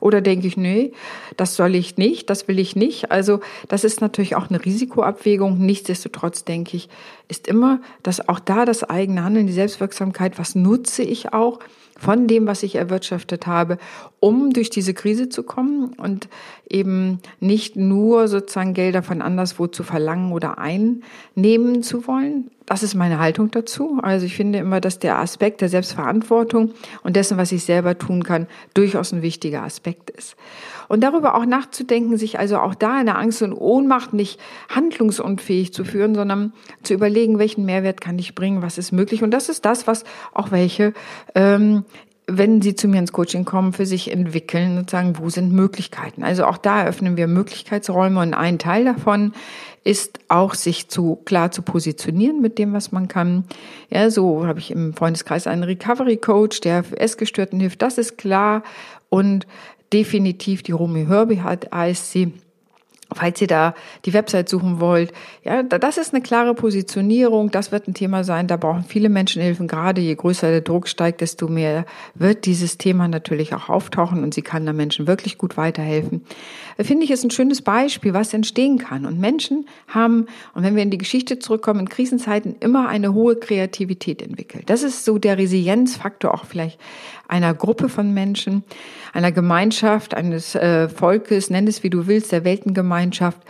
Oder 0.00 0.20
denke 0.20 0.46
ich, 0.46 0.56
nee, 0.56 0.92
das 1.36 1.56
soll 1.56 1.74
ich 1.74 1.96
nicht, 1.96 2.30
das 2.30 2.48
will 2.48 2.58
ich 2.58 2.76
nicht. 2.76 3.10
Also 3.10 3.40
das 3.68 3.84
ist 3.84 4.00
natürlich 4.00 4.36
auch 4.36 4.48
eine 4.48 4.64
Risikoabwägung. 4.64 5.58
Nichtsdestotrotz 5.58 6.44
denke 6.44 6.76
ich, 6.76 6.88
ist 7.28 7.48
immer, 7.48 7.80
dass 8.02 8.28
auch 8.28 8.40
da 8.40 8.64
das 8.64 8.84
eigene 8.84 9.24
Handeln, 9.24 9.46
die 9.46 9.52
Selbstwirksamkeit, 9.52 10.38
was 10.38 10.54
nutze 10.54 11.02
ich 11.02 11.32
auch 11.32 11.58
von 11.98 12.28
dem, 12.28 12.46
was 12.46 12.62
ich 12.62 12.76
erwirtschaftet 12.76 13.46
habe, 13.46 13.76
um 14.20 14.52
durch 14.52 14.70
diese 14.70 14.94
Krise 14.94 15.28
zu 15.28 15.42
kommen 15.42 15.94
und 15.98 16.28
eben 16.70 17.20
nicht 17.40 17.76
nur 17.76 18.28
sozusagen 18.28 18.74
Gelder 18.74 19.02
von 19.02 19.22
anderswo 19.22 19.66
zu 19.66 19.82
verlangen 19.82 20.32
oder 20.32 20.58
einnehmen 20.58 21.82
zu 21.82 22.06
wollen, 22.06 22.50
das 22.68 22.82
ist 22.82 22.94
meine 22.94 23.18
Haltung 23.18 23.50
dazu. 23.50 23.98
Also 24.02 24.26
ich 24.26 24.36
finde 24.36 24.58
immer, 24.58 24.82
dass 24.82 24.98
der 24.98 25.18
Aspekt 25.18 25.62
der 25.62 25.70
Selbstverantwortung 25.70 26.72
und 27.02 27.16
dessen, 27.16 27.38
was 27.38 27.50
ich 27.50 27.64
selber 27.64 27.96
tun 27.96 28.24
kann, 28.24 28.46
durchaus 28.74 29.10
ein 29.10 29.22
wichtiger 29.22 29.62
Aspekt 29.62 30.10
ist. 30.10 30.36
Und 30.86 31.02
darüber 31.02 31.34
auch 31.34 31.46
nachzudenken, 31.46 32.18
sich 32.18 32.38
also 32.38 32.58
auch 32.58 32.74
da 32.74 33.00
in 33.00 33.06
der 33.06 33.16
Angst 33.16 33.40
und 33.40 33.54
Ohnmacht 33.54 34.12
nicht 34.12 34.38
handlungsunfähig 34.68 35.72
zu 35.72 35.84
führen, 35.84 36.14
sondern 36.14 36.52
zu 36.82 36.92
überlegen, 36.92 37.38
welchen 37.38 37.64
Mehrwert 37.64 38.02
kann 38.02 38.18
ich 38.18 38.34
bringen, 38.34 38.60
was 38.60 38.76
ist 38.76 38.92
möglich. 38.92 39.22
Und 39.22 39.30
das 39.30 39.48
ist 39.48 39.64
das, 39.64 39.86
was 39.86 40.04
auch 40.34 40.50
welche 40.50 40.92
ähm, 41.34 41.84
wenn 42.28 42.60
sie 42.60 42.76
zu 42.76 42.88
mir 42.88 42.98
ins 42.98 43.12
Coaching 43.12 43.46
kommen, 43.46 43.72
für 43.72 43.86
sich 43.86 44.12
entwickeln 44.12 44.76
und 44.76 44.90
sagen, 44.90 45.14
wo 45.18 45.30
sind 45.30 45.52
Möglichkeiten. 45.52 46.22
Also 46.22 46.44
auch 46.44 46.58
da 46.58 46.82
eröffnen 46.82 47.16
wir 47.16 47.26
Möglichkeitsräume 47.26 48.20
und 48.20 48.34
ein 48.34 48.58
Teil 48.58 48.84
davon 48.84 49.32
ist 49.82 50.20
auch 50.28 50.52
sich 50.52 50.88
zu 50.88 51.16
klar 51.24 51.50
zu 51.50 51.62
positionieren 51.62 52.42
mit 52.42 52.58
dem, 52.58 52.74
was 52.74 52.92
man 52.92 53.08
kann. 53.08 53.44
Ja, 53.88 54.10
so 54.10 54.46
habe 54.46 54.58
ich 54.58 54.70
im 54.70 54.92
Freundeskreis 54.92 55.46
einen 55.46 55.62
Recovery 55.62 56.18
Coach, 56.18 56.60
der 56.60 56.84
für 56.84 57.00
Essgestörten 57.00 57.58
hilft. 57.58 57.80
Das 57.80 57.96
ist 57.96 58.18
klar 58.18 58.62
und 59.08 59.46
definitiv 59.92 60.62
die 60.62 60.72
Romy 60.72 61.06
Herbie 61.06 61.40
hat 61.40 61.72
ASC 61.72 62.28
Falls 63.14 63.40
ihr 63.40 63.46
da 63.46 63.74
die 64.04 64.12
Website 64.12 64.50
suchen 64.50 64.80
wollt, 64.80 65.12
ja, 65.42 65.62
das 65.62 65.96
ist 65.96 66.12
eine 66.12 66.22
klare 66.22 66.54
Positionierung. 66.54 67.50
Das 67.50 67.72
wird 67.72 67.88
ein 67.88 67.94
Thema 67.94 68.22
sein. 68.22 68.48
Da 68.48 68.58
brauchen 68.58 68.84
viele 68.84 69.08
Menschen 69.08 69.40
Hilfen. 69.40 69.66
Gerade 69.66 70.02
je 70.02 70.14
größer 70.14 70.50
der 70.50 70.60
Druck 70.60 70.88
steigt, 70.88 71.22
desto 71.22 71.48
mehr 71.48 71.86
wird 72.14 72.44
dieses 72.44 72.76
Thema 72.76 73.08
natürlich 73.08 73.54
auch 73.54 73.70
auftauchen 73.70 74.22
und 74.22 74.34
sie 74.34 74.42
kann 74.42 74.66
da 74.66 74.74
Menschen 74.74 75.06
wirklich 75.06 75.38
gut 75.38 75.56
weiterhelfen. 75.56 76.22
Finde 76.78 77.04
ich, 77.04 77.10
ist 77.10 77.24
ein 77.24 77.30
schönes 77.30 77.62
Beispiel, 77.62 78.12
was 78.12 78.34
entstehen 78.34 78.78
kann. 78.78 79.06
Und 79.06 79.18
Menschen 79.18 79.66
haben, 79.88 80.26
und 80.54 80.62
wenn 80.62 80.76
wir 80.76 80.82
in 80.82 80.90
die 80.90 80.98
Geschichte 80.98 81.38
zurückkommen, 81.38 81.80
in 81.80 81.88
Krisenzeiten 81.88 82.56
immer 82.60 82.88
eine 82.88 83.14
hohe 83.14 83.36
Kreativität 83.36 84.20
entwickelt. 84.20 84.64
Das 84.68 84.82
ist 84.82 85.06
so 85.06 85.16
der 85.16 85.38
Resilienzfaktor 85.38 86.34
auch 86.34 86.44
vielleicht 86.44 86.78
einer 87.28 87.54
Gruppe 87.54 87.88
von 87.88 88.12
Menschen, 88.12 88.64
einer 89.12 89.32
Gemeinschaft, 89.32 90.14
eines 90.14 90.54
äh, 90.54 90.88
Volkes, 90.88 91.50
nenn 91.50 91.66
es 91.66 91.82
wie 91.82 91.90
du 91.90 92.06
willst, 92.06 92.32
der 92.32 92.44
Weltengemeinschaft, 92.44 93.40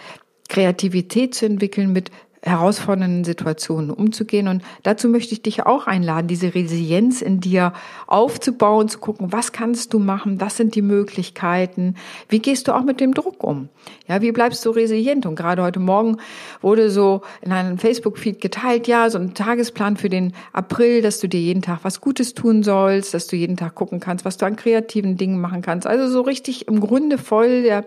Kreativität 0.49 1.35
zu 1.35 1.47
entwickeln 1.47 1.93
mit 1.93 2.11
herausfordernden 2.49 3.25
Situationen 3.25 3.91
umzugehen. 3.91 4.49
Und 4.49 4.63
dazu 4.83 5.09
möchte 5.09 5.33
ich 5.33 5.43
dich 5.43 5.67
auch 5.67 5.87
einladen, 5.87 6.29
diese 6.29 6.55
Resilienz 6.55 7.23
in 7.23 7.41
dir 7.41 7.73
aufzubauen, 8.07 8.89
zu 8.89 8.99
gucken, 8.99 9.33
was 9.33 9.53
kannst 9.53 9.93
du 9.95 9.99
machen, 9.99 10.41
was 10.41 10.57
sind 10.57 10.75
die 10.75 10.83
Möglichkeiten, 10.83 11.95
wie 12.29 12.41
gehst 12.41 12.69
du 12.69 12.73
auch 12.73 12.83
mit 12.83 13.01
dem 13.01 13.15
Druck 13.15 13.43
um? 13.45 13.69
Ja, 14.07 14.23
wie 14.23 14.33
bleibst 14.33 14.65
du 14.65 14.71
resilient? 14.71 15.27
Und 15.27 15.37
gerade 15.37 15.63
heute 15.63 15.81
Morgen 15.81 16.17
wurde 16.61 16.91
so 16.91 17.23
in 17.43 17.53
einem 17.53 17.79
Facebook-Feed 17.79 18.41
geteilt, 18.41 18.87
ja, 18.87 19.11
so 19.11 19.19
ein 19.19 19.35
Tagesplan 19.35 19.97
für 19.97 20.09
den 20.09 20.33
April, 20.53 21.03
dass 21.03 21.21
du 21.21 21.29
dir 21.29 21.41
jeden 21.41 21.63
Tag 21.63 21.81
was 21.83 22.01
Gutes 22.01 22.35
tun 22.35 22.63
sollst, 22.63 23.15
dass 23.15 23.27
du 23.27 23.37
jeden 23.37 23.57
Tag 23.57 23.75
gucken 23.75 24.01
kannst, 24.01 24.25
was 24.25 24.37
du 24.37 24.47
an 24.47 24.57
kreativen 24.57 25.17
Dingen 25.17 25.41
machen 25.41 25.63
kannst. 25.63 25.87
Also 25.87 26.09
so 26.09 26.23
richtig 26.23 26.69
im 26.69 26.81
Grunde 26.81 27.19
voll 27.19 27.63
der 27.63 27.85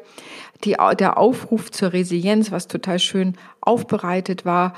die, 0.64 0.78
der 0.98 1.18
Aufruf 1.18 1.72
zur 1.72 1.94
Resilienz, 1.94 2.52
was 2.52 2.68
total 2.68 3.00
schön 3.00 3.36
aufbereitet 3.62 4.46
war. 4.46 4.74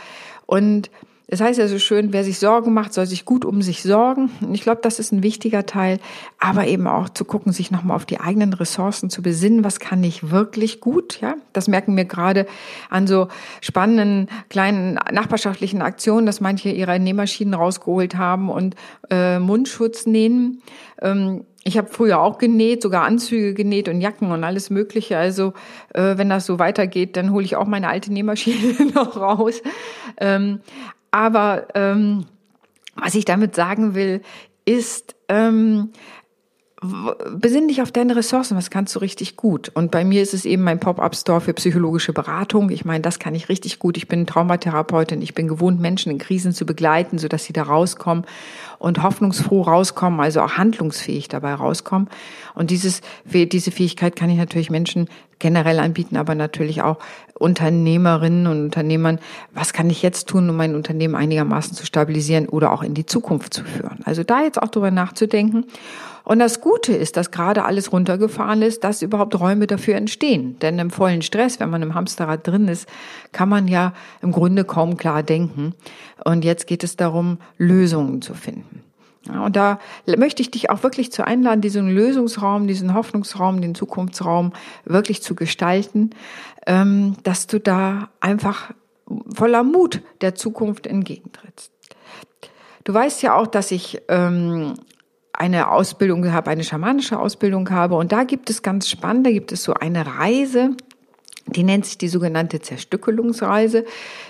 Und 0.46 0.89
es 1.27 1.39
heißt 1.39 1.58
ja 1.58 1.68
so 1.68 1.80
schön, 1.80 2.12
wer 2.12 2.24
sich 2.24 2.38
Sorgen 2.38 2.74
macht, 2.74 2.94
soll 2.94 3.06
sich 3.06 3.24
gut 3.24 3.46
um 3.46 3.62
sich 3.62 3.82
sorgen. 3.82 4.30
Und 4.42 4.53
ich 4.53 4.62
glaube, 4.62 4.82
das 4.84 5.00
ist 5.00 5.13
ein 5.13 5.24
wichtiger 5.24 5.65
Teil, 5.65 6.00
aber 6.38 6.68
eben 6.68 6.86
auch 6.86 7.10
zu 7.10 7.24
gucken, 7.24 7.53
sich 7.53 7.72
nochmal 7.72 7.96
auf 7.96 8.06
die 8.06 8.20
eigenen 8.20 8.53
Ressourcen 8.53 9.10
zu 9.10 9.22
besinnen. 9.22 9.63
Was 9.63 9.80
kann 9.80 10.03
ich 10.03 10.32
wirklich 10.32 10.82
gut? 10.82 11.22
Ja, 11.22 11.36
das 11.53 11.68
merken 11.68 11.96
wir 11.96 12.06
gerade 12.06 12.46
an 12.89 13.08
so 13.08 13.30
spannenden 13.62 14.27
kleinen 14.50 14.96
nachbarschaftlichen 15.12 15.82
Aktionen, 15.82 16.25
dass 16.25 16.42
manche 16.42 16.70
ihre 16.70 17.00
Nähmaschinen 17.00 17.53
rausgeholt 17.53 18.18
haben 18.18 18.50
und 18.50 18.75
äh, 19.10 19.39
Mundschutz 19.39 20.06
nähen. 20.06 20.62
Ähm, 21.01 21.46
ich 21.63 21.77
habe 21.77 21.88
früher 21.89 22.20
auch 22.20 22.38
genäht, 22.38 22.82
sogar 22.82 23.06
Anzüge 23.06 23.53
genäht 23.53 23.88
und 23.88 24.01
Jacken 24.01 24.32
und 24.32 24.44
alles 24.44 24.70
Mögliche. 24.70 25.18
Also 25.18 25.53
äh, 25.94 26.18
wenn 26.18 26.30
das 26.30 26.46
so 26.46 26.60
weitergeht, 26.60 27.15
dann 27.15 27.32
hole 27.32 27.46
ich 27.46 27.56
auch 27.56 27.68
meine 27.68 27.88
alte 27.88 28.12
Nähmaschine 28.12 28.92
noch 28.94 29.15
raus. 29.15 29.62
Ähm, 30.18 30.60
aber 31.13 31.67
ähm, 31.75 32.25
was 32.96 33.13
ich 33.13 33.24
damit 33.24 33.53
sagen 33.53 33.93
will, 33.93 34.22
ist, 34.65 35.15
ähm, 35.29 35.91
besinn 37.35 37.67
dich 37.67 37.81
auf 37.81 37.91
deine 37.91 38.15
Ressourcen, 38.15 38.57
was 38.57 38.69
kannst 38.69 38.95
du 38.95 38.99
richtig 38.99 39.37
gut? 39.37 39.71
Und 39.73 39.91
bei 39.91 40.03
mir 40.03 40.21
ist 40.21 40.33
es 40.33 40.45
eben 40.45 40.63
mein 40.63 40.79
Pop-up-Store 40.79 41.41
für 41.41 41.53
psychologische 41.53 42.13
Beratung. 42.13 42.69
Ich 42.69 42.85
meine, 42.85 43.01
das 43.01 43.19
kann 43.19 43.35
ich 43.35 43.49
richtig 43.49 43.79
gut. 43.79 43.97
Ich 43.97 44.07
bin 44.07 44.27
Traumatherapeutin. 44.27 45.21
Ich 45.21 45.33
bin 45.33 45.47
gewohnt, 45.47 45.79
Menschen 45.79 46.11
in 46.11 46.17
Krisen 46.17 46.53
zu 46.53 46.65
begleiten, 46.65 47.17
sodass 47.17 47.45
sie 47.45 47.53
da 47.53 47.63
rauskommen 47.63 48.25
und 48.79 49.01
hoffnungsfroh 49.01 49.61
rauskommen, 49.61 50.19
also 50.19 50.41
auch 50.41 50.57
handlungsfähig 50.57 51.29
dabei 51.29 51.53
rauskommen. 51.53 52.09
Und 52.53 52.69
dieses, 52.69 53.01
diese 53.25 53.71
Fähigkeit 53.71 54.15
kann 54.15 54.29
ich 54.29 54.37
natürlich 54.37 54.69
Menschen 54.69 55.07
generell 55.39 55.79
anbieten, 55.79 56.17
aber 56.17 56.35
natürlich 56.35 56.81
auch 56.81 56.99
Unternehmerinnen 57.37 58.47
und 58.47 58.63
Unternehmern. 58.63 59.19
Was 59.53 59.73
kann 59.73 59.89
ich 59.89 60.01
jetzt 60.01 60.27
tun, 60.27 60.49
um 60.49 60.55
mein 60.55 60.75
Unternehmen 60.75 61.15
einigermaßen 61.15 61.73
zu 61.75 61.85
stabilisieren 61.85 62.47
oder 62.47 62.71
auch 62.71 62.83
in 62.83 62.93
die 62.93 63.05
Zukunft 63.05 63.53
zu 63.53 63.63
führen? 63.63 63.99
Also 64.05 64.23
da 64.23 64.41
jetzt 64.41 64.61
auch 64.61 64.69
drüber 64.69 64.91
nachzudenken. 64.91 65.65
Und 66.24 66.39
das 66.39 66.62
Gute 66.62 66.94
ist, 66.94 67.18
dass 67.18 67.32
gerade 67.32 67.65
alles 67.65 67.92
runtergefahren 67.92 68.62
ist, 68.62 68.84
dass 68.84 69.01
überhaupt 69.01 69.38
Räume 69.39 69.68
dafür 69.68 69.96
entstehen. 69.96 70.58
Denn 70.60 70.80
im 70.80 70.89
vollen 70.89 71.22
Stress, 71.22 71.60
wenn 71.60 71.70
man 71.70 71.82
im 71.82 71.96
Hamsterrad 71.96 72.48
drin 72.48 72.68
ist, 72.68 72.88
kann 73.34 73.50
man 73.50 73.68
ja 73.68 73.94
im 74.22 74.32
Grunde 74.32 74.63
kaum 74.63 74.96
klar 74.96 75.22
denken. 75.22 75.74
Und 76.24 76.46
jetzt 76.46 76.68
geht 76.68 76.84
es 76.84 76.96
darum, 76.96 77.39
Lösungen 77.58 78.22
zu 78.22 78.34
finden. 78.34 78.84
Und 79.27 79.56
da 79.56 79.80
möchte 80.18 80.42
ich 80.42 80.51
dich 80.51 80.70
auch 80.70 80.84
wirklich 80.84 81.12
zu 81.12 81.25
einladen, 81.25 81.62
diesen 81.62 81.89
Lösungsraum, 81.89 82.68
diesen 82.68 82.94
Hoffnungsraum, 82.94 83.62
den 83.62 83.74
Zukunftsraum 83.74 84.51
wirklich 84.84 85.22
zu 85.22 85.34
gestalten, 85.34 86.10
ähm, 86.68 87.15
dass 87.24 87.48
du 87.48 87.60
da 87.60 88.10
einfach 88.20 88.72
voller 89.34 89.63
Mut 89.63 90.01
der 90.22 90.36
Zukunft 90.36 90.88
entgegentrittst. 90.88 91.72
Du 92.84 92.94
weißt 92.94 93.22
ja 93.22 93.36
auch, 93.36 93.48
dass 93.48 93.72
ich 93.72 94.01
ähm, 94.10 94.74
eine 95.43 95.69
Ausbildung 95.71 96.31
habe, 96.31 96.50
eine 96.50 96.63
schamanische 96.63 97.19
Ausbildung 97.19 97.69
habe. 97.69 97.95
Und 97.95 98.13
da 98.13 98.23
gibt 98.23 98.50
es 98.50 98.62
ganz 98.62 98.89
spannend, 98.89 99.27
da 99.27 99.31
gibt 99.31 99.51
es 99.51 99.62
so 99.63 99.73
eine 99.73 100.07
Reise, 100.07 100.69
die 101.47 101.63
nennt 101.63 101.85
sich 101.85 101.97
die 101.97 102.07
sogenannte 102.07 102.62
Zerstückelungsreise. 102.62 103.83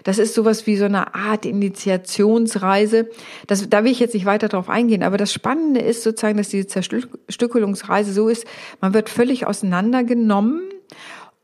Das 0.04 0.18
ist 0.18 0.34
sowas 0.34 0.66
wie 0.66 0.76
so 0.76 0.86
eine 0.86 1.14
Art 1.14 1.46
Initiationsreise. 1.46 3.10
Das, 3.46 3.70
da 3.70 3.84
will 3.84 3.92
ich 3.92 4.00
jetzt 4.00 4.16
nicht 4.16 4.26
weiter 4.26 4.48
drauf 4.48 4.70
eingehen. 4.70 5.04
Aber 5.04 5.18
das 5.18 5.32
Spannende 5.32 5.82
ist 5.82 6.02
sozusagen, 6.02 6.38
dass 6.38 6.50
diese 6.50 6.66
Zerstückelungsreise 6.66 8.12
so 8.12 8.28
ist, 8.28 8.48
man 8.82 8.96
wird 8.96 9.10
völlig 9.10 9.46
auseinandergenommen 9.46 10.62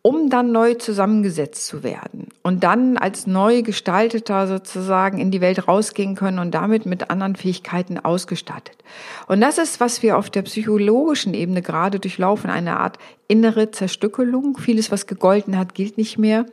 um 0.01 0.29
dann 0.29 0.51
neu 0.51 0.75
zusammengesetzt 0.75 1.67
zu 1.67 1.83
werden 1.83 2.27
und 2.41 2.63
dann 2.63 2.97
als 2.97 3.27
neu 3.27 3.63
gestalteter 3.63 4.47
sozusagen 4.47 5.19
in 5.19 5.29
die 5.29 5.41
Welt 5.41 5.67
rausgehen 5.67 6.15
können 6.15 6.39
und 6.39 6.51
damit 6.51 6.85
mit 6.85 7.09
anderen 7.09 7.35
Fähigkeiten 7.35 7.99
ausgestattet. 7.99 8.77
Und 9.27 9.41
das 9.41 9.57
ist, 9.57 9.79
was 9.79 10.01
wir 10.01 10.17
auf 10.17 10.29
der 10.29 10.43
psychologischen 10.43 11.33
Ebene 11.33 11.61
gerade 11.61 11.99
durchlaufen, 11.99 12.49
eine 12.49 12.79
Art 12.79 12.97
innere 13.27 13.71
Zerstückelung. 13.71 14.57
Vieles, 14.57 14.89
was 14.89 15.05
gegolten 15.05 15.57
hat, 15.57 15.75
gilt 15.75 15.97
nicht 15.97 16.17
mehr. 16.17 16.45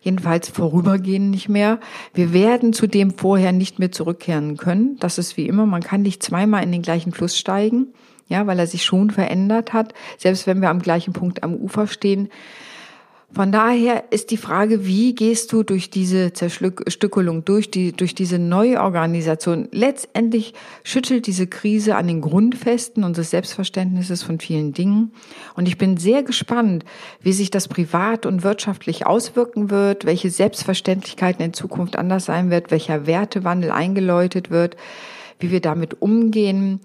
Jedenfalls 0.00 0.48
vorübergehend 0.48 1.30
nicht 1.30 1.48
mehr. 1.48 1.80
Wir 2.14 2.32
werden 2.32 2.72
zu 2.72 2.86
dem 2.86 3.10
vorher 3.10 3.52
nicht 3.52 3.78
mehr 3.78 3.92
zurückkehren 3.92 4.56
können. 4.56 4.96
Das 5.00 5.18
ist 5.18 5.36
wie 5.36 5.46
immer. 5.46 5.66
Man 5.66 5.82
kann 5.82 6.02
nicht 6.02 6.22
zweimal 6.22 6.62
in 6.62 6.72
den 6.72 6.82
gleichen 6.82 7.12
Fluss 7.12 7.36
steigen. 7.36 7.88
Ja, 8.28 8.46
weil 8.46 8.58
er 8.58 8.66
sich 8.66 8.84
schon 8.84 9.10
verändert 9.10 9.72
hat. 9.72 9.94
Selbst 10.18 10.46
wenn 10.46 10.60
wir 10.60 10.68
am 10.68 10.82
gleichen 10.82 11.14
Punkt 11.14 11.42
am 11.42 11.54
Ufer 11.54 11.86
stehen, 11.86 12.28
von 13.30 13.52
daher 13.52 14.04
ist 14.10 14.30
die 14.30 14.38
Frage, 14.38 14.86
wie 14.86 15.14
gehst 15.14 15.52
du 15.52 15.62
durch 15.62 15.90
diese 15.90 16.32
Zerstückelung, 16.32 17.44
durch, 17.44 17.70
die, 17.70 17.92
durch 17.92 18.14
diese 18.14 18.38
Neuorganisation? 18.38 19.68
Letztendlich 19.70 20.54
schüttelt 20.82 21.26
diese 21.26 21.46
Krise 21.46 21.96
an 21.96 22.06
den 22.06 22.22
Grundfesten 22.22 23.04
unseres 23.04 23.30
Selbstverständnisses 23.30 24.22
von 24.22 24.40
vielen 24.40 24.72
Dingen. 24.72 25.12
Und 25.54 25.68
ich 25.68 25.76
bin 25.76 25.98
sehr 25.98 26.22
gespannt, 26.22 26.86
wie 27.20 27.34
sich 27.34 27.50
das 27.50 27.68
privat 27.68 28.24
und 28.24 28.44
wirtschaftlich 28.44 29.06
auswirken 29.06 29.68
wird, 29.68 30.06
welche 30.06 30.30
Selbstverständlichkeiten 30.30 31.44
in 31.44 31.52
Zukunft 31.52 31.96
anders 31.96 32.24
sein 32.24 32.50
wird, 32.50 32.70
welcher 32.70 33.06
Wertewandel 33.06 33.70
eingeläutet 33.70 34.50
wird, 34.50 34.76
wie 35.38 35.50
wir 35.50 35.60
damit 35.60 36.00
umgehen 36.00 36.80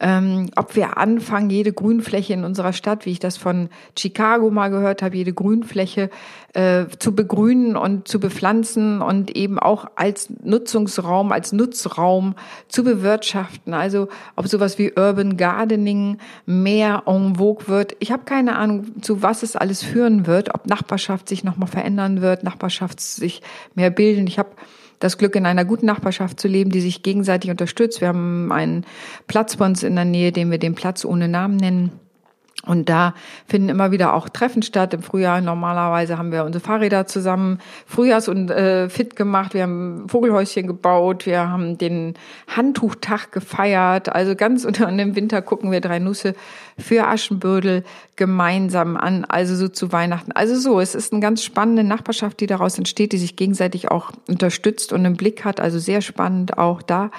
ähm, 0.00 0.50
ob 0.54 0.76
wir 0.76 0.96
anfangen, 0.96 1.50
jede 1.50 1.72
Grünfläche 1.72 2.32
in 2.32 2.44
unserer 2.44 2.72
Stadt, 2.72 3.04
wie 3.04 3.10
ich 3.10 3.18
das 3.18 3.36
von 3.36 3.68
Chicago 3.98 4.50
mal 4.50 4.68
gehört 4.68 5.02
habe, 5.02 5.16
jede 5.16 5.32
Grünfläche 5.32 6.10
äh, 6.54 6.86
zu 6.98 7.14
begrünen 7.14 7.76
und 7.76 8.06
zu 8.06 8.20
bepflanzen 8.20 9.02
und 9.02 9.34
eben 9.36 9.58
auch 9.58 9.86
als 9.96 10.30
Nutzungsraum, 10.42 11.32
als 11.32 11.52
Nutzraum 11.52 12.34
zu 12.68 12.84
bewirtschaften. 12.84 13.74
Also 13.74 14.08
ob 14.36 14.46
sowas 14.46 14.78
wie 14.78 14.92
Urban 14.92 15.36
Gardening 15.36 16.18
mehr 16.46 17.02
en 17.06 17.36
vogue 17.36 17.66
wird. 17.66 17.96
Ich 17.98 18.12
habe 18.12 18.24
keine 18.24 18.56
Ahnung, 18.56 19.02
zu 19.02 19.22
was 19.22 19.42
es 19.42 19.56
alles 19.56 19.82
führen 19.82 20.26
wird, 20.26 20.54
ob 20.54 20.66
Nachbarschaft 20.66 21.28
sich 21.28 21.42
nochmal 21.42 21.68
verändern 21.68 22.20
wird, 22.20 22.44
Nachbarschaft 22.44 23.00
sich 23.00 23.42
mehr 23.74 23.90
bilden. 23.90 24.26
Ich 24.28 24.38
habe 24.38 24.50
das 24.98 25.18
Glück, 25.18 25.36
in 25.36 25.46
einer 25.46 25.64
guten 25.64 25.86
Nachbarschaft 25.86 26.40
zu 26.40 26.48
leben, 26.48 26.70
die 26.70 26.80
sich 26.80 27.02
gegenseitig 27.02 27.50
unterstützt. 27.50 28.00
Wir 28.00 28.08
haben 28.08 28.52
einen 28.52 28.84
Platz 29.26 29.56
bei 29.56 29.66
uns 29.66 29.82
in 29.82 29.94
der 29.94 30.04
Nähe, 30.04 30.32
den 30.32 30.50
wir 30.50 30.58
den 30.58 30.74
Platz 30.74 31.04
ohne 31.04 31.28
Namen 31.28 31.56
nennen. 31.56 31.92
Und 32.66 32.88
da 32.88 33.14
finden 33.46 33.68
immer 33.68 33.92
wieder 33.92 34.14
auch 34.14 34.28
Treffen 34.28 34.62
statt. 34.62 34.92
Im 34.92 35.02
Frühjahr 35.02 35.40
normalerweise 35.40 36.18
haben 36.18 36.32
wir 36.32 36.44
unsere 36.44 36.62
Fahrräder 36.62 37.06
zusammen 37.06 37.60
Frühjahrs- 37.86 38.28
und 38.28 38.50
äh, 38.50 38.88
fit 38.88 39.14
gemacht. 39.14 39.54
Wir 39.54 39.62
haben 39.62 40.08
Vogelhäuschen 40.08 40.66
gebaut. 40.66 41.24
Wir 41.24 41.48
haben 41.48 41.78
den 41.78 42.14
Handtuchtag 42.48 43.30
gefeiert. 43.30 44.08
Also 44.08 44.34
ganz 44.34 44.64
unter 44.66 44.90
dem 44.90 45.14
Winter 45.14 45.40
gucken 45.40 45.70
wir 45.70 45.80
drei 45.80 46.00
Nüsse 46.00 46.34
für 46.76 47.06
Aschenbödel 47.06 47.84
gemeinsam 48.16 48.96
an. 48.96 49.24
Also 49.24 49.54
so 49.54 49.68
zu 49.68 49.92
Weihnachten. 49.92 50.32
Also 50.32 50.56
so, 50.56 50.80
es 50.80 50.96
ist 50.96 51.12
eine 51.12 51.22
ganz 51.22 51.44
spannende 51.44 51.84
Nachbarschaft, 51.84 52.40
die 52.40 52.46
daraus 52.46 52.76
entsteht, 52.76 53.12
die 53.12 53.18
sich 53.18 53.36
gegenseitig 53.36 53.90
auch 53.90 54.10
unterstützt 54.26 54.92
und 54.92 55.04
im 55.04 55.16
Blick 55.16 55.44
hat. 55.44 55.60
Also 55.60 55.78
sehr 55.78 56.00
spannend 56.00 56.58
auch 56.58 56.82
da. 56.82 57.12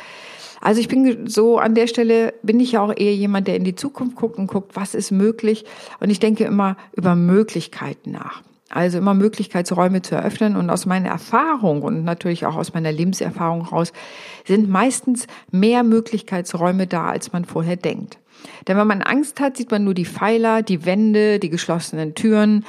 Also 0.61 0.81
ich 0.81 0.87
bin 0.87 1.27
so 1.27 1.57
an 1.57 1.75
der 1.75 1.87
Stelle, 1.87 2.33
bin 2.43 2.59
ich 2.59 2.73
ja 2.73 2.81
auch 2.81 2.93
eher 2.95 3.15
jemand, 3.15 3.47
der 3.47 3.55
in 3.55 3.63
die 3.63 3.75
Zukunft 3.75 4.15
guckt 4.15 4.37
und 4.37 4.47
guckt, 4.47 4.75
was 4.75 4.93
ist 4.93 5.11
möglich. 5.11 5.65
Und 5.99 6.09
ich 6.09 6.19
denke 6.19 6.43
immer 6.43 6.75
über 6.95 7.15
Möglichkeiten 7.15 8.11
nach. 8.11 8.41
Also 8.69 8.99
immer 8.99 9.15
Möglichkeitsräume 9.15 10.01
zu 10.01 10.15
eröffnen. 10.15 10.55
Und 10.55 10.69
aus 10.69 10.85
meiner 10.85 11.09
Erfahrung 11.09 11.81
und 11.81 12.03
natürlich 12.03 12.45
auch 12.45 12.55
aus 12.55 12.73
meiner 12.73 12.91
Lebenserfahrung 12.91 13.61
raus 13.61 13.93
sind 14.45 14.69
meistens 14.69 15.27
mehr 15.51 15.83
Möglichkeitsräume 15.83 16.85
da, 16.85 17.07
als 17.07 17.31
man 17.31 17.45
vorher 17.45 17.77
denkt. 17.77 18.19
Denn 18.67 18.77
wenn 18.77 18.87
man 18.87 19.01
Angst 19.01 19.39
hat, 19.39 19.57
sieht 19.57 19.71
man 19.71 19.83
nur 19.83 19.93
die 19.93 20.05
Pfeiler, 20.05 20.61
die 20.61 20.85
Wände, 20.85 21.39
die 21.39 21.49
geschlossenen 21.49 22.15
Türen, 22.15 22.65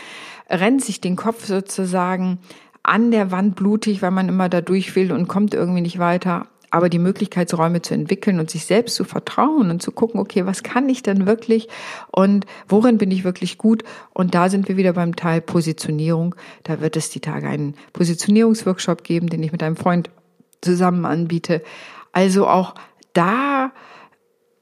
rennt 0.48 0.82
sich 0.82 1.00
den 1.00 1.16
Kopf 1.16 1.44
sozusagen 1.44 2.38
an 2.82 3.10
der 3.10 3.30
Wand 3.30 3.56
blutig, 3.56 4.00
weil 4.00 4.10
man 4.10 4.28
immer 4.28 4.48
da 4.48 4.62
durch 4.62 4.96
will 4.96 5.12
und 5.12 5.28
kommt 5.28 5.54
irgendwie 5.54 5.82
nicht 5.82 5.98
weiter 5.98 6.46
aber 6.70 6.88
die 6.88 6.98
Möglichkeitsräume 6.98 7.82
zu 7.82 7.94
entwickeln 7.94 8.38
und 8.38 8.50
sich 8.50 8.64
selbst 8.64 8.94
zu 8.94 9.04
vertrauen 9.04 9.70
und 9.70 9.82
zu 9.82 9.92
gucken, 9.92 10.20
okay, 10.20 10.46
was 10.46 10.62
kann 10.62 10.88
ich 10.88 11.02
denn 11.02 11.26
wirklich 11.26 11.68
und 12.12 12.46
worin 12.68 12.98
bin 12.98 13.10
ich 13.10 13.24
wirklich 13.24 13.58
gut? 13.58 13.82
Und 14.14 14.34
da 14.34 14.48
sind 14.48 14.68
wir 14.68 14.76
wieder 14.76 14.92
beim 14.92 15.16
Teil 15.16 15.40
Positionierung. 15.40 16.34
Da 16.62 16.80
wird 16.80 16.96
es 16.96 17.10
die 17.10 17.20
Tage 17.20 17.48
einen 17.48 17.74
Positionierungsworkshop 17.92 19.02
geben, 19.02 19.28
den 19.28 19.42
ich 19.42 19.52
mit 19.52 19.62
einem 19.62 19.76
Freund 19.76 20.10
zusammen 20.60 21.04
anbiete. 21.04 21.62
Also 22.12 22.46
auch 22.46 22.74
da 23.12 23.72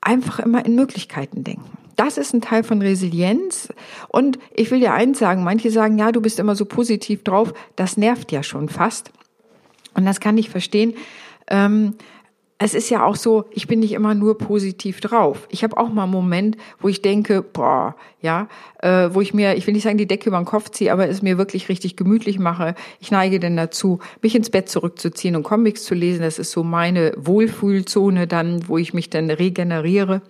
einfach 0.01 0.39
immer 0.39 0.65
in 0.65 0.75
Möglichkeiten 0.75 1.45
denken. 1.45 1.71
Das 1.97 2.17
ist 2.17 2.33
ein 2.33 2.41
Teil 2.41 2.63
von 2.63 2.81
Resilienz. 2.81 3.69
Und 4.07 4.39
ich 4.55 4.71
will 4.71 4.79
dir 4.79 4.95
eins 4.95 5.19
sagen, 5.19 5.43
manche 5.43 5.71
sagen, 5.71 5.99
ja, 5.99 6.13
du 6.13 6.21
bist 6.21 6.39
immer 6.39 6.55
so 6.55 6.65
positiv 6.65 7.25
drauf. 7.25 7.53
Das 7.75 7.97
nervt 7.97 8.31
ja 8.31 8.45
schon 8.45 8.69
fast. 8.69 9.11
Und 9.95 10.07
das 10.07 10.21
kann 10.21 10.39
ich 10.39 10.49
verstehen. 10.49 10.95
Ähm, 11.49 11.95
es 12.61 12.75
ist 12.75 12.91
ja 12.91 13.05
auch 13.05 13.15
so, 13.15 13.45
ich 13.53 13.69
bin 13.69 13.79
nicht 13.79 13.93
immer 13.93 14.15
nur 14.15 14.37
positiv 14.37 15.01
drauf. 15.01 15.47
Ich 15.49 15.63
habe 15.63 15.77
auch 15.77 15.91
mal 15.91 16.03
einen 16.03 16.13
Moment, 16.13 16.57
wo 16.81 16.89
ich 16.89 17.03
denke, 17.03 17.41
boah, 17.41 17.95
ja, 18.21 18.49
äh, 18.81 19.11
wo 19.13 19.21
ich 19.21 19.33
mir, 19.33 19.57
ich 19.57 19.65
will 19.67 19.75
nicht 19.75 19.85
sagen, 19.85 19.97
die 19.97 20.09
Decke 20.09 20.29
über 20.29 20.39
den 20.39 20.45
Kopf 20.45 20.71
ziehe, 20.71 20.93
aber 20.93 21.09
es 21.09 21.23
mir 21.23 21.39
wirklich 21.39 21.69
richtig 21.69 21.95
gemütlich 21.95 22.41
mache. 22.41 22.75
Ich 22.99 23.13
neige 23.13 23.39
denn 23.39 23.57
dazu, 23.57 24.01
mich 24.23 24.35
ins 24.35 24.51
Bett 24.51 24.69
zurückzuziehen 24.69 25.37
und 25.37 25.45
Comics 25.45 25.85
zu 25.85 25.95
lesen. 25.95 26.23
Das 26.23 26.41
ist 26.41 26.51
so 26.51 26.65
meine 26.65 27.13
Wohlfühlzone 27.17 28.27
dann, 28.27 28.67
wo 28.67 28.77
ich 28.77 28.93
mich 28.93 29.09
dann 29.09 29.31
regeneriere. 29.31 30.21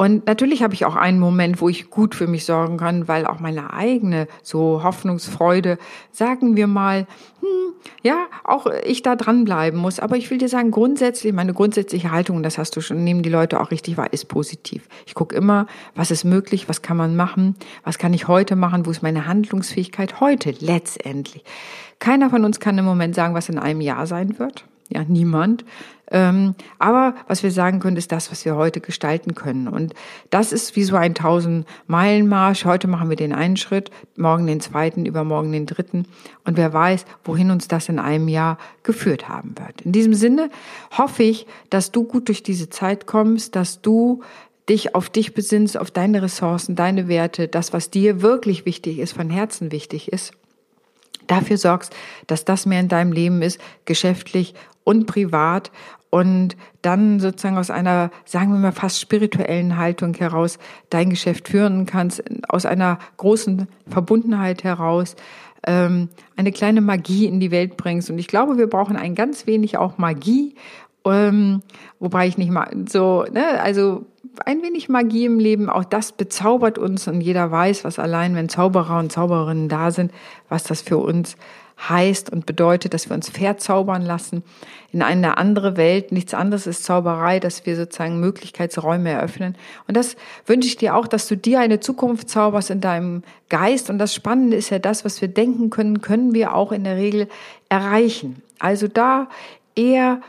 Und 0.00 0.26
natürlich 0.26 0.62
habe 0.62 0.72
ich 0.72 0.86
auch 0.86 0.96
einen 0.96 1.20
Moment, 1.20 1.60
wo 1.60 1.68
ich 1.68 1.90
gut 1.90 2.14
für 2.14 2.26
mich 2.26 2.46
sorgen 2.46 2.78
kann, 2.78 3.06
weil 3.06 3.26
auch 3.26 3.38
meine 3.38 3.74
eigene 3.74 4.28
so 4.42 4.82
Hoffnungsfreude, 4.82 5.76
sagen 6.10 6.56
wir 6.56 6.68
mal, 6.68 7.06
hm, 7.40 7.74
ja, 8.02 8.24
auch 8.44 8.64
ich 8.86 9.02
da 9.02 9.14
dranbleiben 9.14 9.78
muss. 9.78 10.00
Aber 10.00 10.16
ich 10.16 10.30
will 10.30 10.38
dir 10.38 10.48
sagen, 10.48 10.70
grundsätzlich, 10.70 11.34
meine 11.34 11.52
grundsätzliche 11.52 12.10
Haltung, 12.12 12.42
das 12.42 12.56
hast 12.56 12.74
du 12.76 12.80
schon, 12.80 13.04
nehmen 13.04 13.22
die 13.22 13.28
Leute 13.28 13.60
auch 13.60 13.70
richtig 13.70 13.98
wahr, 13.98 14.10
ist 14.10 14.28
positiv. 14.28 14.88
Ich 15.04 15.12
gucke 15.12 15.36
immer, 15.36 15.66
was 15.94 16.10
ist 16.10 16.24
möglich, 16.24 16.66
was 16.66 16.80
kann 16.80 16.96
man 16.96 17.14
machen, 17.14 17.54
was 17.84 17.98
kann 17.98 18.14
ich 18.14 18.26
heute 18.26 18.56
machen, 18.56 18.86
wo 18.86 18.90
ist 18.90 19.02
meine 19.02 19.26
Handlungsfähigkeit 19.26 20.18
heute 20.18 20.54
letztendlich. 20.60 21.44
Keiner 21.98 22.30
von 22.30 22.46
uns 22.46 22.58
kann 22.58 22.78
im 22.78 22.86
Moment 22.86 23.14
sagen, 23.14 23.34
was 23.34 23.50
in 23.50 23.58
einem 23.58 23.82
Jahr 23.82 24.06
sein 24.06 24.38
wird. 24.38 24.64
Ja, 24.92 25.04
niemand. 25.06 25.64
Ähm, 26.10 26.56
aber 26.80 27.14
was 27.28 27.44
wir 27.44 27.52
sagen 27.52 27.78
können, 27.78 27.96
ist 27.96 28.10
das, 28.10 28.32
was 28.32 28.44
wir 28.44 28.56
heute 28.56 28.80
gestalten 28.80 29.36
können. 29.36 29.68
Und 29.68 29.94
das 30.30 30.52
ist 30.52 30.74
wie 30.74 30.82
so 30.82 30.96
ein 30.96 31.14
1000-Meilen-Marsch. 31.14 32.64
Heute 32.64 32.88
machen 32.88 33.08
wir 33.08 33.16
den 33.16 33.32
einen 33.32 33.56
Schritt, 33.56 33.92
morgen 34.16 34.48
den 34.48 34.60
zweiten, 34.60 35.06
übermorgen 35.06 35.52
den 35.52 35.66
dritten. 35.66 36.06
Und 36.44 36.56
wer 36.56 36.72
weiß, 36.72 37.04
wohin 37.24 37.52
uns 37.52 37.68
das 37.68 37.88
in 37.88 38.00
einem 38.00 38.26
Jahr 38.26 38.58
geführt 38.82 39.28
haben 39.28 39.54
wird. 39.56 39.82
In 39.82 39.92
diesem 39.92 40.14
Sinne 40.14 40.50
hoffe 40.98 41.22
ich, 41.22 41.46
dass 41.70 41.92
du 41.92 42.02
gut 42.02 42.26
durch 42.26 42.42
diese 42.42 42.68
Zeit 42.68 43.06
kommst, 43.06 43.54
dass 43.54 43.80
du 43.80 44.22
dich 44.68 44.96
auf 44.96 45.10
dich 45.10 45.34
besinnst, 45.34 45.78
auf 45.78 45.92
deine 45.92 46.22
Ressourcen, 46.22 46.74
deine 46.74 47.06
Werte, 47.06 47.46
das, 47.46 47.72
was 47.72 47.90
dir 47.90 48.22
wirklich 48.22 48.66
wichtig 48.66 48.98
ist, 48.98 49.12
von 49.12 49.30
Herzen 49.30 49.70
wichtig 49.70 50.12
ist 50.12 50.32
dafür 51.30 51.58
sorgst, 51.58 51.94
dass 52.26 52.44
das 52.44 52.66
mehr 52.66 52.80
in 52.80 52.88
deinem 52.88 53.12
Leben 53.12 53.42
ist, 53.42 53.60
geschäftlich 53.84 54.54
und 54.84 55.06
privat 55.06 55.70
und 56.10 56.56
dann 56.82 57.20
sozusagen 57.20 57.56
aus 57.56 57.70
einer, 57.70 58.10
sagen 58.24 58.52
wir 58.52 58.58
mal, 58.58 58.72
fast 58.72 59.00
spirituellen 59.00 59.76
Haltung 59.76 60.14
heraus 60.14 60.58
dein 60.90 61.10
Geschäft 61.10 61.48
führen 61.48 61.86
kannst, 61.86 62.22
aus 62.48 62.66
einer 62.66 62.98
großen 63.16 63.68
Verbundenheit 63.88 64.64
heraus 64.64 65.14
ähm, 65.66 66.08
eine 66.36 66.52
kleine 66.52 66.80
Magie 66.80 67.26
in 67.26 67.38
die 67.38 67.50
Welt 67.50 67.76
bringst. 67.76 68.10
Und 68.10 68.18
ich 68.18 68.26
glaube, 68.26 68.58
wir 68.58 68.66
brauchen 68.66 68.96
ein 68.96 69.14
ganz 69.14 69.46
wenig 69.46 69.78
auch 69.78 69.98
Magie, 69.98 70.54
ähm, 71.04 71.62
wobei 71.98 72.26
ich 72.26 72.38
nicht 72.38 72.50
mal 72.50 72.68
so, 72.88 73.24
ne, 73.30 73.60
also 73.62 74.06
ein 74.44 74.62
wenig 74.62 74.88
Magie 74.88 75.26
im 75.26 75.38
Leben, 75.38 75.68
auch 75.68 75.84
das 75.84 76.12
bezaubert 76.12 76.78
uns 76.78 77.08
und 77.08 77.20
jeder 77.20 77.50
weiß, 77.50 77.84
was 77.84 77.98
allein, 77.98 78.34
wenn 78.34 78.48
Zauberer 78.48 78.98
und 78.98 79.12
Zauberinnen 79.12 79.68
da 79.68 79.90
sind, 79.90 80.12
was 80.48 80.64
das 80.64 80.82
für 80.82 80.98
uns 80.98 81.36
heißt 81.88 82.30
und 82.30 82.46
bedeutet, 82.46 82.94
dass 82.94 83.08
wir 83.08 83.14
uns 83.14 83.30
verzaubern 83.30 84.02
lassen 84.02 84.42
in 84.92 85.02
eine 85.02 85.38
andere 85.38 85.76
Welt. 85.76 86.12
Nichts 86.12 86.34
anderes 86.34 86.66
ist 86.66 86.84
Zauberei, 86.84 87.40
dass 87.40 87.64
wir 87.64 87.76
sozusagen 87.76 88.20
Möglichkeitsräume 88.20 89.10
eröffnen. 89.10 89.56
Und 89.86 89.96
das 89.96 90.16
wünsche 90.46 90.68
ich 90.68 90.76
dir 90.76 90.96
auch, 90.96 91.06
dass 91.06 91.28
du 91.28 91.36
dir 91.36 91.60
eine 91.60 91.80
Zukunft 91.80 92.28
zauberst 92.28 92.70
in 92.70 92.80
deinem 92.80 93.22
Geist. 93.48 93.88
Und 93.88 93.98
das 93.98 94.14
Spannende 94.14 94.56
ist 94.56 94.70
ja 94.70 94.78
das, 94.78 95.04
was 95.04 95.20
wir 95.20 95.28
denken 95.28 95.70
können, 95.70 96.00
können 96.00 96.34
wir 96.34 96.54
auch 96.54 96.72
in 96.72 96.84
der 96.84 96.96
Regel 96.96 97.28
erreichen. 97.68 98.42
Also 98.58 98.88
da 98.88 99.28
eher 99.74 100.20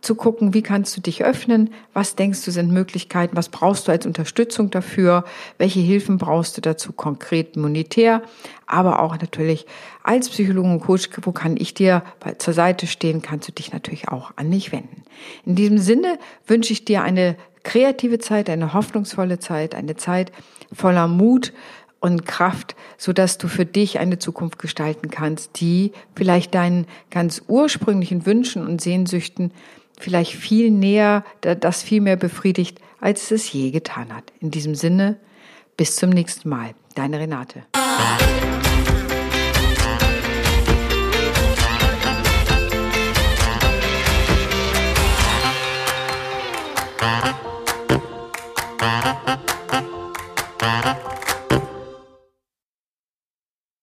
zu 0.00 0.14
gucken, 0.14 0.54
wie 0.54 0.62
kannst 0.62 0.96
du 0.96 1.00
dich 1.00 1.24
öffnen, 1.24 1.70
was 1.92 2.16
denkst 2.16 2.44
du 2.44 2.50
sind 2.50 2.70
Möglichkeiten, 2.70 3.36
was 3.36 3.48
brauchst 3.48 3.86
du 3.86 3.92
als 3.92 4.06
Unterstützung 4.06 4.70
dafür, 4.70 5.24
welche 5.58 5.80
Hilfen 5.80 6.18
brauchst 6.18 6.56
du 6.56 6.60
dazu 6.60 6.92
konkret 6.92 7.56
monetär, 7.56 8.22
aber 8.66 9.02
auch 9.02 9.18
natürlich 9.20 9.66
als 10.02 10.28
Psychologe 10.28 10.68
und 10.68 10.80
Coach, 10.80 11.08
wo 11.22 11.32
kann 11.32 11.56
ich 11.56 11.74
dir 11.74 12.02
zur 12.38 12.54
Seite 12.54 12.86
stehen, 12.86 13.22
kannst 13.22 13.48
du 13.48 13.52
dich 13.52 13.72
natürlich 13.72 14.08
auch 14.08 14.32
an 14.36 14.48
mich 14.48 14.72
wenden. 14.72 15.02
In 15.44 15.54
diesem 15.54 15.78
Sinne 15.78 16.18
wünsche 16.46 16.72
ich 16.72 16.84
dir 16.84 17.02
eine 17.02 17.36
kreative 17.62 18.18
Zeit, 18.18 18.48
eine 18.48 18.72
hoffnungsvolle 18.72 19.38
Zeit, 19.38 19.74
eine 19.74 19.96
Zeit 19.96 20.32
voller 20.72 21.08
Mut, 21.08 21.52
und 22.00 22.26
Kraft, 22.26 22.74
so 22.96 23.12
dass 23.12 23.38
du 23.38 23.46
für 23.46 23.66
dich 23.66 23.98
eine 23.98 24.18
Zukunft 24.18 24.58
gestalten 24.58 25.10
kannst, 25.10 25.60
die 25.60 25.92
vielleicht 26.16 26.54
deinen 26.54 26.86
ganz 27.10 27.42
ursprünglichen 27.46 28.26
Wünschen 28.26 28.66
und 28.66 28.80
Sehnsüchten 28.80 29.52
vielleicht 30.00 30.34
viel 30.34 30.70
näher, 30.70 31.24
das 31.40 31.82
viel 31.82 32.00
mehr 32.00 32.16
befriedigt, 32.16 32.80
als 33.00 33.30
es 33.30 33.52
je 33.52 33.70
getan 33.70 34.14
hat. 34.14 34.32
In 34.40 34.50
diesem 34.50 34.74
Sinne, 34.74 35.16
bis 35.76 35.96
zum 35.96 36.10
nächsten 36.10 36.48
Mal. 36.48 36.74
Deine 36.94 37.20
Renate. 37.20 37.62